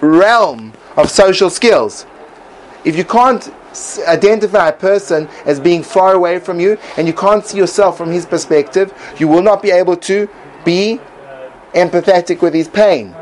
realm 0.00 0.72
of 0.96 1.10
social 1.10 1.50
skills. 1.50 2.06
If 2.84 2.96
you 2.96 3.04
can't 3.04 3.52
identify 4.06 4.68
a 4.68 4.72
person 4.72 5.28
as 5.44 5.60
being 5.60 5.82
far 5.82 6.14
away 6.14 6.38
from 6.38 6.60
you 6.60 6.78
and 6.96 7.06
you 7.06 7.14
can't 7.14 7.44
see 7.44 7.58
yourself 7.58 7.96
from 7.96 8.10
his 8.10 8.26
perspective, 8.26 8.92
you 9.18 9.28
will 9.28 9.42
not 9.42 9.62
be 9.62 9.70
able 9.70 9.96
to 9.96 10.28
be 10.64 11.00
empathetic 11.74 12.40
with 12.42 12.54
his 12.54 12.68
pain. 12.68 13.14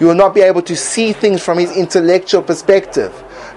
You 0.00 0.06
will 0.06 0.14
not 0.14 0.34
be 0.34 0.40
able 0.40 0.62
to 0.62 0.76
see 0.76 1.12
things 1.12 1.42
from 1.42 1.58
his 1.58 1.74
intellectual 1.76 2.42
perspective 2.42 3.12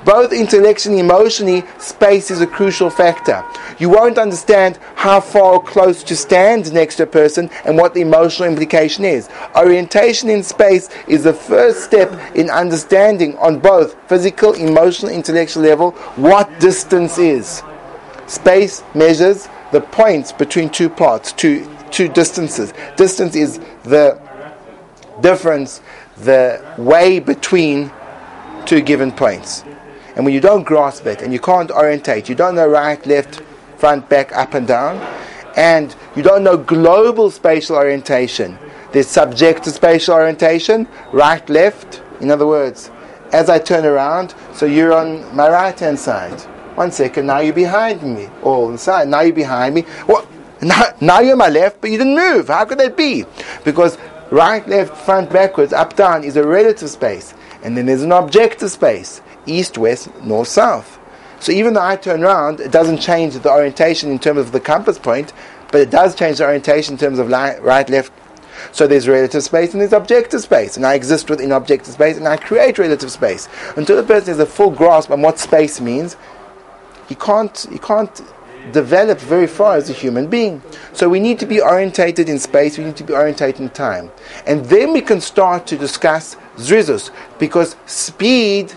both 0.05 0.31
intellectually 0.31 0.99
and 0.99 1.09
emotionally, 1.09 1.63
space 1.77 2.31
is 2.31 2.41
a 2.41 2.47
crucial 2.47 2.89
factor. 2.89 3.43
You 3.79 3.89
won't 3.89 4.17
understand 4.17 4.79
how 4.95 5.19
far 5.19 5.55
or 5.55 5.63
close 5.63 6.03
to 6.03 6.15
stand 6.15 6.71
next 6.73 6.95
to 6.95 7.03
a 7.03 7.07
person 7.07 7.49
and 7.65 7.77
what 7.77 7.93
the 7.93 8.01
emotional 8.01 8.47
implication 8.47 9.03
is. 9.03 9.29
Orientation 9.55 10.29
in 10.29 10.43
space 10.43 10.89
is 11.07 11.23
the 11.23 11.33
first 11.33 11.83
step 11.83 12.11
in 12.35 12.49
understanding 12.49 13.37
on 13.37 13.59
both 13.59 13.95
physical, 14.07 14.53
emotional, 14.53 15.11
intellectual 15.11 15.63
level 15.63 15.91
what 16.15 16.59
distance 16.59 17.17
is. 17.17 17.61
Space 18.27 18.83
measures 18.93 19.49
the 19.71 19.81
points 19.81 20.31
between 20.31 20.69
two 20.69 20.89
parts, 20.89 21.31
two, 21.33 21.69
two 21.91 22.07
distances. 22.07 22.73
Distance 22.95 23.35
is 23.35 23.59
the 23.83 24.19
difference, 25.21 25.81
the 26.23 26.61
way 26.77 27.19
between 27.19 27.91
two 28.65 28.81
given 28.81 29.11
points. 29.11 29.63
And 30.15 30.25
when 30.25 30.33
you 30.33 30.41
don't 30.41 30.63
grasp 30.63 31.05
it 31.05 31.21
and 31.21 31.31
you 31.31 31.39
can't 31.39 31.71
orientate, 31.71 32.29
you 32.29 32.35
don't 32.35 32.55
know 32.55 32.67
right, 32.67 33.03
left, 33.05 33.41
front, 33.77 34.09
back, 34.09 34.35
up, 34.35 34.53
and 34.53 34.67
down, 34.67 34.97
and 35.55 35.95
you 36.15 36.23
don't 36.23 36.43
know 36.43 36.57
global 36.57 37.31
spatial 37.31 37.75
orientation. 37.75 38.57
There's 38.91 39.07
subjective 39.07 39.73
spatial 39.73 40.15
orientation, 40.15 40.87
right, 41.13 41.47
left. 41.49 42.01
In 42.21 42.31
other 42.31 42.47
words, 42.47 42.91
as 43.31 43.49
I 43.49 43.59
turn 43.59 43.85
around, 43.85 44.33
so 44.53 44.65
you're 44.65 44.93
on 44.93 45.35
my 45.35 45.49
right 45.49 45.79
hand 45.79 45.99
side. 45.99 46.41
One 46.75 46.91
second, 46.91 47.27
now 47.27 47.39
you're 47.39 47.53
behind 47.53 48.03
me. 48.03 48.29
All 48.41 48.65
on 48.65 48.73
the 48.73 48.77
side, 48.77 49.07
now 49.07 49.21
you're 49.21 49.33
behind 49.33 49.75
me. 49.75 49.81
What? 50.05 50.27
Now, 50.61 50.83
now 50.99 51.19
you're 51.21 51.33
on 51.33 51.37
my 51.37 51.49
left, 51.49 51.79
but 51.79 51.89
you 51.89 51.97
didn't 51.97 52.15
move. 52.15 52.49
How 52.49 52.65
could 52.65 52.79
that 52.79 52.97
be? 52.97 53.25
Because 53.63 53.97
right, 54.31 54.67
left, 54.67 54.95
front, 54.97 55.31
backwards, 55.31 55.73
up, 55.73 55.95
down 55.95 56.23
is 56.23 56.37
a 56.37 56.45
relative 56.45 56.89
space. 56.89 57.33
And 57.63 57.75
then 57.77 57.85
there's 57.85 58.03
an 58.03 58.11
objective 58.11 58.71
space 58.71 59.21
east, 59.45 59.77
west, 59.77 60.13
north, 60.23 60.47
south. 60.47 60.99
So 61.39 61.51
even 61.51 61.73
though 61.73 61.81
I 61.81 61.95
turn 61.95 62.23
around, 62.23 62.59
it 62.59 62.71
doesn't 62.71 62.99
change 62.99 63.33
the 63.33 63.51
orientation 63.51 64.11
in 64.11 64.19
terms 64.19 64.39
of 64.39 64.51
the 64.51 64.59
compass 64.59 64.99
point, 64.99 65.33
but 65.71 65.81
it 65.81 65.89
does 65.89 66.15
change 66.15 66.37
the 66.37 66.45
orientation 66.45 66.93
in 66.93 66.99
terms 66.99 67.17
of 67.17 67.29
right, 67.29 67.89
left. 67.89 68.11
So 68.73 68.87
there's 68.87 69.07
relative 69.07 69.41
space 69.43 69.71
and 69.71 69.81
there's 69.81 69.93
objective 69.93 70.41
space, 70.41 70.75
and 70.75 70.85
I 70.85 70.93
exist 70.93 71.29
within 71.29 71.51
objective 71.51 71.93
space, 71.93 72.17
and 72.17 72.27
I 72.27 72.35
create 72.35 72.77
relative 72.77 73.09
space. 73.09 73.47
Until 73.77 73.95
the 73.95 74.03
person 74.03 74.27
has 74.27 74.39
a 74.39 74.45
full 74.45 74.71
grasp 74.71 75.11
on 75.11 75.21
what 75.21 75.39
space 75.39 75.79
means, 75.79 76.17
he 77.07 77.15
can't, 77.15 77.65
he 77.71 77.79
can't 77.79 78.21
develop 78.71 79.19
very 79.19 79.47
far 79.47 79.75
as 79.75 79.89
a 79.89 79.93
human 79.93 80.27
being. 80.27 80.61
So 80.93 81.09
we 81.09 81.19
need 81.19 81.39
to 81.39 81.45
be 81.45 81.61
orientated 81.61 82.29
in 82.29 82.39
space, 82.39 82.77
we 82.77 82.83
need 82.83 82.97
to 82.97 83.03
be 83.03 83.13
orientated 83.13 83.61
in 83.61 83.69
time. 83.69 84.11
And 84.45 84.65
then 84.65 84.93
we 84.93 85.01
can 85.01 85.21
start 85.21 85.67
to 85.67 85.77
discuss 85.77 86.35
zrizus, 86.57 87.11
because 87.39 87.75
speed 87.85 88.73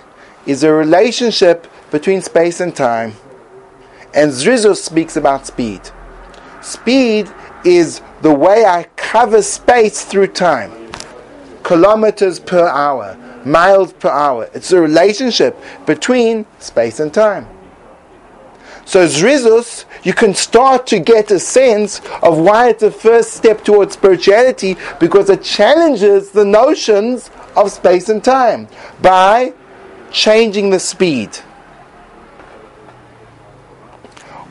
is 0.47 0.65
a 0.65 0.73
relationship 0.73 1.67
between 1.91 2.23
space 2.23 2.61
and 2.61 2.75
time. 2.75 3.15
And 4.15 4.31
Zrizus 4.31 4.77
speaks 4.77 5.17
about 5.17 5.47
speed. 5.47 5.81
Speed 6.61 7.31
is 7.65 8.03
the 8.21 8.33
way 8.33 8.65
I 8.65 8.85
cover 8.97 9.43
space 9.43 10.05
through 10.05 10.29
time. 10.29 10.71
Kilometers 11.63 12.41
per 12.41 12.67
hour, 12.67 13.17
miles 13.45 13.93
per 13.95 14.11
hour. 14.11 14.51
It's 14.53 14.73
a 14.73 14.81
relationship 14.81 15.57
between 15.87 16.45
space 16.59 17.01
and 17.01 17.13
time. 17.13 17.47
So 18.93 19.07
Zrizus, 19.07 19.87
you 20.03 20.13
can 20.13 20.35
start 20.35 20.87
to 20.89 20.99
get 20.99 21.31
a 21.31 21.39
sense 21.39 22.03
of 22.23 22.37
why 22.37 22.69
it's 22.69 22.83
the 22.83 22.91
first 22.91 23.33
step 23.33 23.65
towards 23.65 23.95
spirituality 23.95 24.77
because 25.01 25.31
it 25.31 25.43
challenges 25.43 26.33
the 26.33 26.45
notions 26.45 27.31
of 27.57 27.73
space 27.73 28.11
and 28.11 28.23
time 28.23 28.69
by 29.01 29.55
changing 30.11 30.69
the 30.69 30.79
speed. 30.79 31.35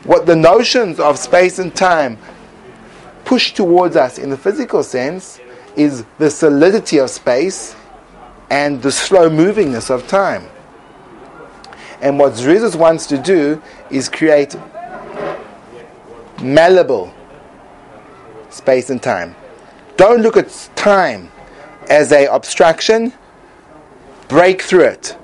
What 0.02 0.26
the 0.26 0.34
notions 0.34 0.98
of 0.98 1.20
space 1.20 1.60
and 1.60 1.72
time 1.72 2.18
push 3.24 3.52
towards 3.52 3.94
us 3.94 4.18
in 4.18 4.28
the 4.28 4.36
physical 4.36 4.82
sense 4.82 5.38
is 5.76 6.04
the 6.18 6.32
solidity 6.32 6.98
of 6.98 7.10
space 7.10 7.76
and 8.50 8.82
the 8.82 8.90
slow 8.90 9.30
movingness 9.30 9.88
of 9.88 10.08
time. 10.08 10.48
And 12.02 12.18
what 12.18 12.32
Zrizus 12.32 12.74
wants 12.74 13.06
to 13.06 13.16
do 13.16 13.62
is 13.88 14.08
create 14.08 14.56
malleable 16.42 17.14
space 18.50 18.90
and 18.90 19.00
time. 19.00 19.36
Don't 19.96 20.20
look 20.20 20.36
at 20.36 20.70
time 20.74 21.30
as 21.88 22.10
a 22.10 22.26
obstruction, 22.26 23.12
break 24.28 24.62
through 24.62 24.84
it. 24.84 25.16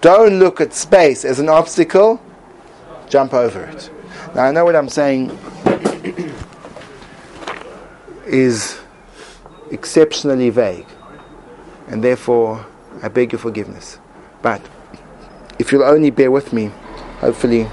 Don't 0.00 0.38
look 0.38 0.60
at 0.60 0.72
space 0.72 1.24
as 1.24 1.40
an 1.40 1.48
obstacle, 1.48 2.22
jump 3.08 3.34
over 3.34 3.64
it. 3.64 3.90
Now, 4.34 4.44
I 4.44 4.52
know 4.52 4.64
what 4.64 4.76
I'm 4.76 4.88
saying 4.88 5.36
is 8.26 8.78
exceptionally 9.72 10.50
vague, 10.50 10.86
and 11.88 12.04
therefore 12.04 12.64
I 13.02 13.08
beg 13.08 13.32
your 13.32 13.40
forgiveness. 13.40 13.98
But 14.42 14.60
if 15.58 15.72
you'll 15.72 15.84
only 15.84 16.10
bear 16.10 16.30
with 16.30 16.52
me, 16.52 16.70
hopefully, 17.20 17.68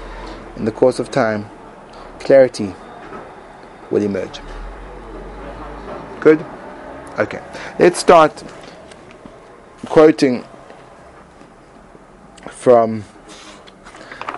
in 0.56 0.64
the 0.64 0.72
course 0.72 0.98
of 0.98 1.10
time, 1.10 1.48
clarity 2.20 2.74
will 3.90 4.02
emerge. 4.02 4.40
Good? 6.20 6.44
Okay. 7.18 7.42
Let's 7.78 7.98
start 7.98 8.42
quoting 9.86 10.44
from 12.48 13.04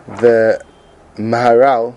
the 0.07 0.61
Maharal 1.17 1.97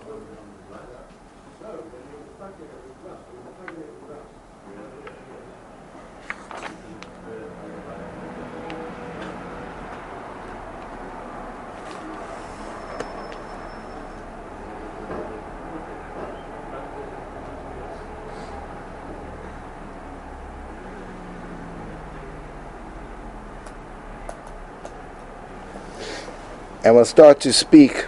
and 26.88 26.95
we'll 26.95 27.04
start 27.04 27.41
to 27.41 27.52
speak 27.52 28.06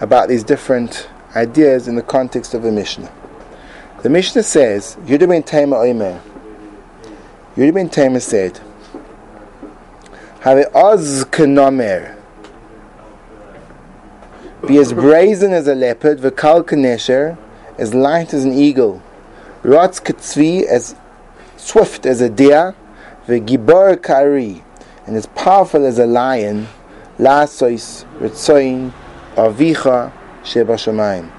about 0.00 0.28
these 0.28 0.42
different 0.42 1.08
ideas 1.36 1.86
in 1.86 1.94
the 1.94 2.02
context 2.02 2.54
of 2.54 2.64
the 2.64 2.72
Mishnah. 2.72 3.08
The 4.02 4.08
Mishnah 4.08 4.42
says, 4.42 4.96
Yehuda 5.04 5.28
ben 5.28 5.44
Tema 5.44 5.76
Oimer. 5.76 6.20
Yehuda 7.56 7.72
ben 7.72 7.88
Tema 7.88 8.18
said, 8.18 8.58
Have 10.40 10.66
oz 10.74 11.24
kenomer. 11.26 12.16
Be 14.66 14.78
as 14.78 14.92
brazen 14.92 15.52
as 15.52 15.68
a 15.68 15.76
leopard, 15.76 16.18
v'kal 16.18 16.64
kanesher, 16.64 17.38
as 17.78 17.94
light 17.94 18.34
as 18.34 18.44
an 18.44 18.52
eagle, 18.52 19.00
rotz 19.62 20.02
katzvi, 20.02 20.64
as 20.64 20.96
swift 21.56 22.06
as 22.06 22.20
a 22.20 22.28
deer, 22.28 22.74
v'gibor 23.26 24.02
kari, 24.02 24.62
and 25.06 25.16
as 25.16 25.26
powerful 25.26 25.84
as 25.84 25.98
a 25.98 26.06
lion, 26.06 26.68
lasois 27.18 28.04
ritzoin 28.18 28.92
avicha 29.36 30.12
sheba. 30.44 31.30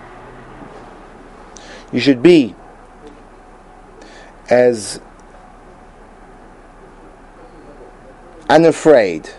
You 1.92 2.00
should 2.00 2.22
be 2.22 2.56
as 4.50 5.00
unafraid 8.50 9.30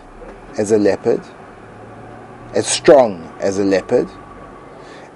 as 0.57 0.71
a 0.71 0.77
leopard, 0.77 1.21
as 2.53 2.67
strong 2.67 3.33
as 3.39 3.59
a 3.59 3.63
leopard, 3.63 4.09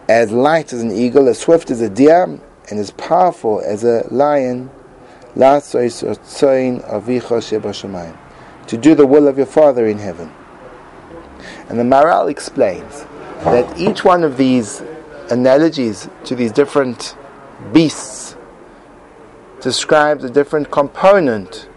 as 0.07 0.31
light 0.31 0.73
as 0.73 0.81
an 0.81 0.91
eagle, 0.91 1.27
as 1.27 1.39
swift 1.39 1.71
as 1.71 1.81
a 1.81 1.89
deer, 1.89 2.23
and 2.69 2.79
as 2.79 2.91
powerful 2.91 3.61
as 3.65 3.83
a 3.83 4.07
lion. 4.11 4.69
To 8.67 8.77
do 8.77 8.95
the 8.95 9.05
will 9.05 9.27
of 9.27 9.37
your 9.37 9.45
Father 9.45 9.87
in 9.87 9.97
heaven. 9.97 10.31
And 11.69 11.79
the 11.79 11.83
Maharal 11.83 12.29
explains 12.29 13.05
that 13.43 13.79
each 13.79 14.03
one 14.03 14.23
of 14.23 14.37
these 14.37 14.83
analogies 15.29 16.09
to 16.25 16.35
these 16.35 16.51
different 16.51 17.15
beasts 17.71 18.35
describes 19.61 20.23
a 20.23 20.29
different 20.29 20.69
component, 20.71 21.69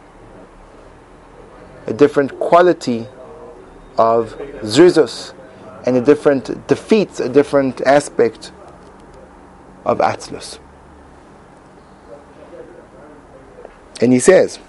a 1.87 1.93
different 1.93 2.39
quality 2.41 3.07
of 3.97 4.37
Zrizus, 4.63 5.33
and 5.87 5.97
a 5.97 6.01
different 6.01 6.67
defeats 6.67 7.21
a 7.21 7.29
different 7.29 7.81
aspect 7.83 8.53
of 9.85 9.99
Atzlus. 9.99 10.59
And 14.04 14.14
he 14.14 14.20
says, 14.20 14.60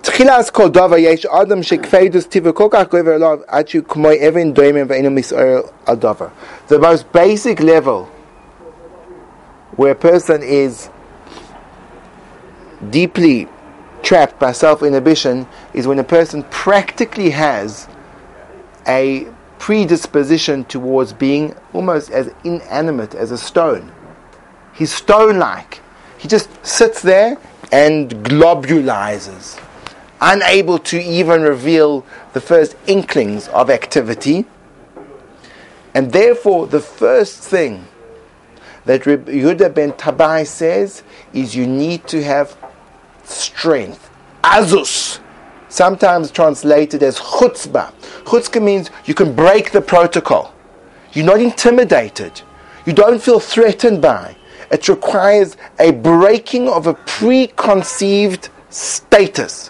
תחילת 0.00 0.50
כל 0.50 0.68
דבר 0.68 0.96
יש 0.96 1.26
אדם 1.26 1.62
שכבדוס 1.62 2.26
טיבו 2.26 2.54
כל 2.54 2.68
כך 2.70 2.88
גובר 2.90 3.14
אליו 3.14 3.38
עד 3.46 3.68
שהוא 3.68 3.84
כמו 3.88 4.08
אבן 4.28 4.52
דוימן 4.52 4.84
ואינו 4.88 5.10
מסער 5.10 5.60
על 5.86 5.96
דבר. 5.96 6.26
The 6.68 6.78
most 6.78 7.12
basic 7.12 7.60
level 7.60 8.08
where 9.76 9.92
a 9.92 9.94
person 9.94 10.42
is 10.42 10.88
deeply 12.90 13.46
trapped 14.02 14.38
by 14.38 14.52
self-inhibition 14.52 15.46
is 15.72 15.86
when 15.86 15.98
a 15.98 16.04
person 16.04 16.42
practically 16.50 17.30
has 17.30 17.88
a 18.86 19.26
predisposition 19.58 20.64
towards 20.64 21.12
being 21.12 21.54
almost 21.72 22.10
as 22.10 22.30
inanimate 22.42 23.14
as 23.14 23.30
a 23.30 23.38
stone. 23.38 23.92
He's 24.74 24.92
stone-like. 24.92 25.80
He 26.18 26.26
just 26.28 26.48
sits 26.66 27.00
there 27.02 27.36
and 27.71 28.09
globulizes 28.23 29.59
unable 30.21 30.79
to 30.79 31.01
even 31.01 31.41
reveal 31.41 32.05
the 32.33 32.41
first 32.41 32.75
inklings 32.87 33.47
of 33.49 33.69
activity. 33.69 34.45
And 35.93 36.11
therefore, 36.11 36.67
the 36.67 36.79
first 36.79 37.39
thing 37.39 37.85
that 38.85 39.01
Yehuda 39.01 39.73
ben 39.73 39.91
Tabai 39.93 40.45
says 40.47 41.03
is 41.33 41.55
you 41.55 41.67
need 41.67 42.07
to 42.07 42.23
have 42.23 42.57
strength. 43.23 44.09
Azus, 44.43 45.19
sometimes 45.69 46.31
translated 46.31 47.03
as 47.03 47.19
chutzpah. 47.19 47.91
Chutzpah 48.23 48.63
means 48.63 48.89
you 49.05 49.13
can 49.13 49.35
break 49.35 49.71
the 49.71 49.81
protocol. 49.81 50.53
You're 51.13 51.25
not 51.25 51.41
intimidated. 51.41 52.41
You 52.85 52.93
don't 52.93 53.21
feel 53.21 53.39
threatened 53.39 54.01
by. 54.01 54.35
It 54.71 54.87
requires 54.89 55.57
a 55.79 55.91
breaking 55.91 56.67
of 56.67 56.87
a 56.87 56.93
preconceived 56.93 58.49
status. 58.69 59.69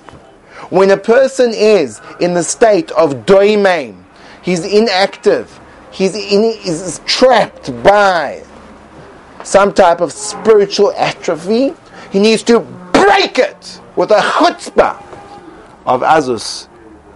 When 0.69 0.91
a 0.91 0.97
person 0.97 1.53
is 1.53 2.01
in 2.19 2.33
the 2.33 2.43
state 2.43 2.91
of 2.91 3.25
doimain, 3.25 4.03
he's 4.41 4.65
inactive, 4.65 5.59
he's, 5.91 6.15
in, 6.15 7.05
trapped 7.05 7.71
by 7.83 8.43
some 9.43 9.73
type 9.73 10.01
of 10.01 10.11
spiritual 10.11 10.91
atrophy, 10.93 11.73
he 12.11 12.19
needs 12.19 12.43
to 12.43 12.59
break 12.91 13.39
it 13.39 13.79
with 13.95 14.11
a 14.11 14.19
chutzpah 14.19 15.01
of 15.85 16.01
Azus 16.01 16.67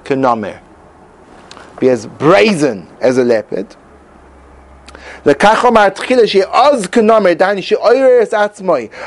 Kenomer. 0.03 0.59
Be 1.79 1.89
as 1.89 2.05
brazen 2.05 2.87
as 3.01 3.17
a 3.17 3.23
leopard. 3.23 3.75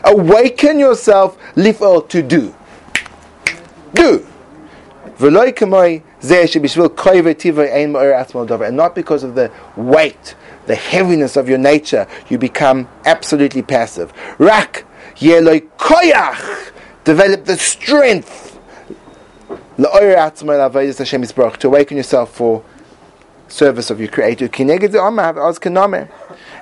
Awaken 0.05 0.79
yourself, 0.79 1.37
lifel 1.57 2.09
to 2.09 2.22
do. 2.22 2.55
Do. 3.94 4.24
And 5.20 5.35
not 8.77 8.94
because 8.94 9.24
of 9.24 9.35
the 9.35 9.50
weight, 9.77 10.35
the 10.66 10.74
heaviness 10.74 11.37
of 11.37 11.48
your 11.48 11.59
nature, 11.59 12.07
you 12.29 12.38
become 12.38 12.88
absolutely 13.05 13.62
passive. 13.62 14.12
Rak 14.38 14.85
koyach. 15.16 16.72
Develop 17.05 17.44
the 17.44 17.57
strength 17.57 18.59
to 19.77 21.66
awaken 21.66 21.96
yourself 21.96 22.33
for 22.33 22.62
service 23.48 23.90
of 23.90 24.00
your 24.00 24.09
Creator. 24.09 24.48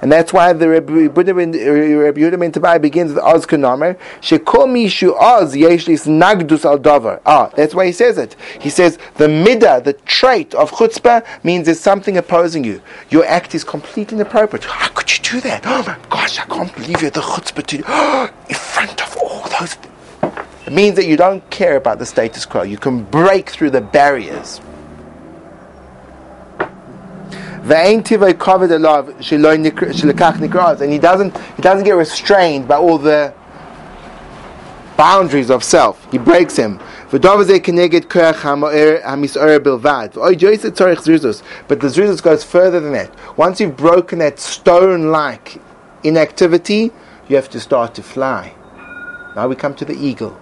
And 0.02 0.10
that's 0.10 0.32
why 0.32 0.52
the 0.52 0.68
Rebbe 0.68 0.92
Yehuda 0.92 2.38
ben 2.40 2.52
Tabai 2.52 2.82
begins 2.82 3.12
with 3.12 3.22
Oz 3.22 3.46
Kanamer. 3.46 3.96
Shekol 4.20 4.66
Mishu 4.66 5.16
Oz 5.16 5.54
Yeshlis 5.54 6.08
Nagdus 6.08 6.64
Al 6.64 6.78
Dover. 6.78 7.20
Ah, 7.24 7.50
that's 7.54 7.72
why 7.72 7.86
he 7.86 7.92
says 7.92 8.18
it. 8.18 8.34
He 8.60 8.68
says 8.68 8.98
the 9.14 9.28
midah, 9.28 9.84
the 9.84 9.92
trait 9.92 10.54
of 10.54 10.72
chutzpah, 10.72 11.24
means 11.44 11.66
there's 11.66 11.78
something 11.78 12.16
opposing 12.16 12.64
you. 12.64 12.82
Your 13.10 13.24
act 13.26 13.54
is 13.54 13.62
completely 13.62 14.16
inappropriate. 14.16 14.64
How 14.64 14.88
could 14.88 15.16
you 15.16 15.22
do 15.22 15.40
that? 15.42 15.62
Oh 15.66 15.84
my 15.86 15.96
gosh, 16.10 16.40
I 16.40 16.46
can't 16.46 16.74
believe 16.74 17.00
you 17.00 17.06
had 17.06 17.14
the 17.14 17.20
chutzpah 17.20 17.64
to 17.66 17.76
in 18.48 18.54
front 18.56 19.00
of 19.00 19.16
all 19.18 19.48
those. 19.60 19.76
It 20.66 20.72
means 20.72 20.96
that 20.96 21.06
you 21.06 21.16
don't 21.16 21.48
care 21.50 21.76
about 21.76 22.00
the 22.00 22.06
status 22.06 22.44
quo. 22.44 22.62
You 22.62 22.78
can 22.78 23.04
break 23.04 23.50
through 23.50 23.70
the 23.70 23.80
barriers. 23.80 24.60
And 30.80 30.92
he 30.92 30.98
doesn't 30.98 31.36
he 31.56 31.62
doesn't 31.62 31.84
get 31.84 31.92
restrained 31.92 32.66
by 32.66 32.76
all 32.76 32.98
the 32.98 33.32
boundaries 34.96 35.50
of 35.50 35.62
self. 35.62 36.10
He 36.10 36.18
breaks 36.18 36.56
him. 36.56 36.80
But 37.10 37.22
the 37.22 37.28
zrizus 41.88 42.22
goes 42.22 42.44
further 42.44 42.80
than 42.80 42.92
that. 42.92 43.10
Once 43.36 43.60
you've 43.60 43.76
broken 43.76 44.18
that 44.20 44.38
stone-like 44.38 45.60
inactivity, 46.04 46.90
you 47.28 47.36
have 47.36 47.50
to 47.50 47.60
start 47.60 47.94
to 47.94 48.02
fly. 48.02 48.54
Now 49.36 49.46
we 49.46 49.56
come 49.56 49.74
to 49.76 49.84
the 49.84 49.94
eagle. 49.94 50.41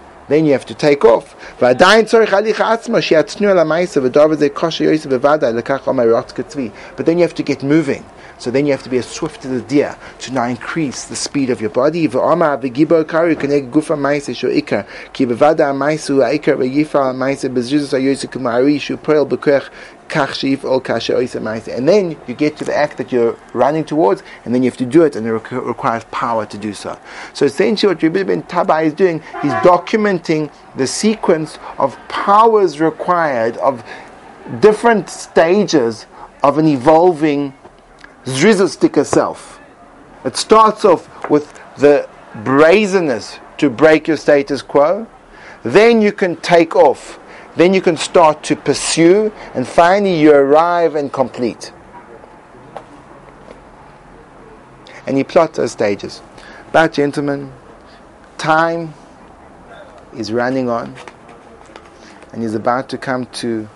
then 0.31 0.45
you 0.45 0.53
have 0.53 0.65
to 0.65 0.73
take 0.73 1.03
off. 1.03 1.35
But 1.59 1.77
then 7.05 7.17
you 7.17 7.23
have 7.23 7.35
to 7.35 7.43
get 7.43 7.63
moving. 7.63 8.05
So 8.41 8.49
then 8.49 8.65
you 8.65 8.71
have 8.71 8.81
to 8.81 8.89
be 8.89 8.97
as 8.97 9.07
swift 9.07 9.45
as 9.45 9.51
a 9.51 9.61
deer 9.61 9.95
to 10.21 10.33
now 10.33 10.45
increase 10.45 11.05
the 11.05 11.15
speed 11.15 11.51
of 11.51 11.61
your 11.61 11.69
body. 11.69 12.05
And 12.05 12.11
then 12.11 12.23
you 22.27 22.33
get 22.33 22.57
to 22.57 22.65
the 22.65 22.75
act 22.75 22.97
that 22.97 23.11
you're 23.11 23.37
running 23.53 23.83
towards, 23.83 24.23
and 24.43 24.55
then 24.55 24.63
you 24.63 24.71
have 24.71 24.77
to 24.77 24.85
do 24.87 25.03
it, 25.03 25.15
and 25.15 25.27
it 25.27 25.31
requires 25.31 26.03
power 26.05 26.43
to 26.47 26.57
do 26.57 26.73
so. 26.73 26.97
So 27.33 27.45
essentially, 27.45 27.93
what 27.93 28.01
Rabbi 28.01 28.23
Ben 28.23 28.41
Tabai 28.41 28.85
is 28.85 28.93
doing, 28.93 29.21
he's 29.43 29.53
documenting 29.61 30.51
the 30.75 30.87
sequence 30.87 31.59
of 31.77 31.95
powers 32.07 32.79
required, 32.79 33.57
of 33.57 33.83
different 34.61 35.11
stages 35.11 36.07
of 36.41 36.57
an 36.57 36.65
evolving 36.65 37.53
Zrizostika 38.25 39.05
self. 39.05 39.59
It 40.23 40.37
starts 40.37 40.85
off 40.85 41.29
with 41.29 41.59
the 41.77 42.07
brazenness 42.43 43.39
to 43.57 43.69
break 43.69 44.07
your 44.07 44.17
status 44.17 44.61
quo. 44.61 45.07
Then 45.63 46.01
you 46.01 46.11
can 46.11 46.35
take 46.37 46.75
off 46.75 47.19
then 47.55 47.73
you 47.73 47.81
can 47.81 47.97
start 47.97 48.43
to 48.43 48.55
pursue, 48.55 49.31
and 49.53 49.67
finally 49.67 50.19
you 50.19 50.31
arrive 50.31 50.95
and 50.95 51.11
complete. 51.11 51.73
And 55.05 55.17
you 55.17 55.25
plot 55.25 55.53
those 55.55 55.73
stages. 55.73 56.21
But, 56.71 56.93
gentlemen, 56.93 57.51
time 58.37 58.93
is 60.15 60.31
running 60.31 60.69
on 60.69 60.95
and 62.31 62.43
is 62.43 62.55
about 62.55 62.87
to 62.89 62.97
come 62.97 63.25
to 63.25 63.67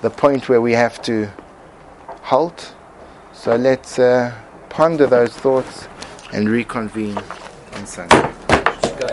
the 0.00 0.08
point 0.08 0.48
where 0.48 0.60
we 0.60 0.72
have 0.72 1.02
to 1.02 1.28
halt. 2.22 2.73
So 3.44 3.56
let's 3.56 3.98
uh, 3.98 4.32
ponder 4.70 5.06
those 5.06 5.36
thoughts 5.36 5.86
and 6.32 6.48
reconvene 6.48 7.18
on 7.74 7.86
Sunday. 7.86 8.33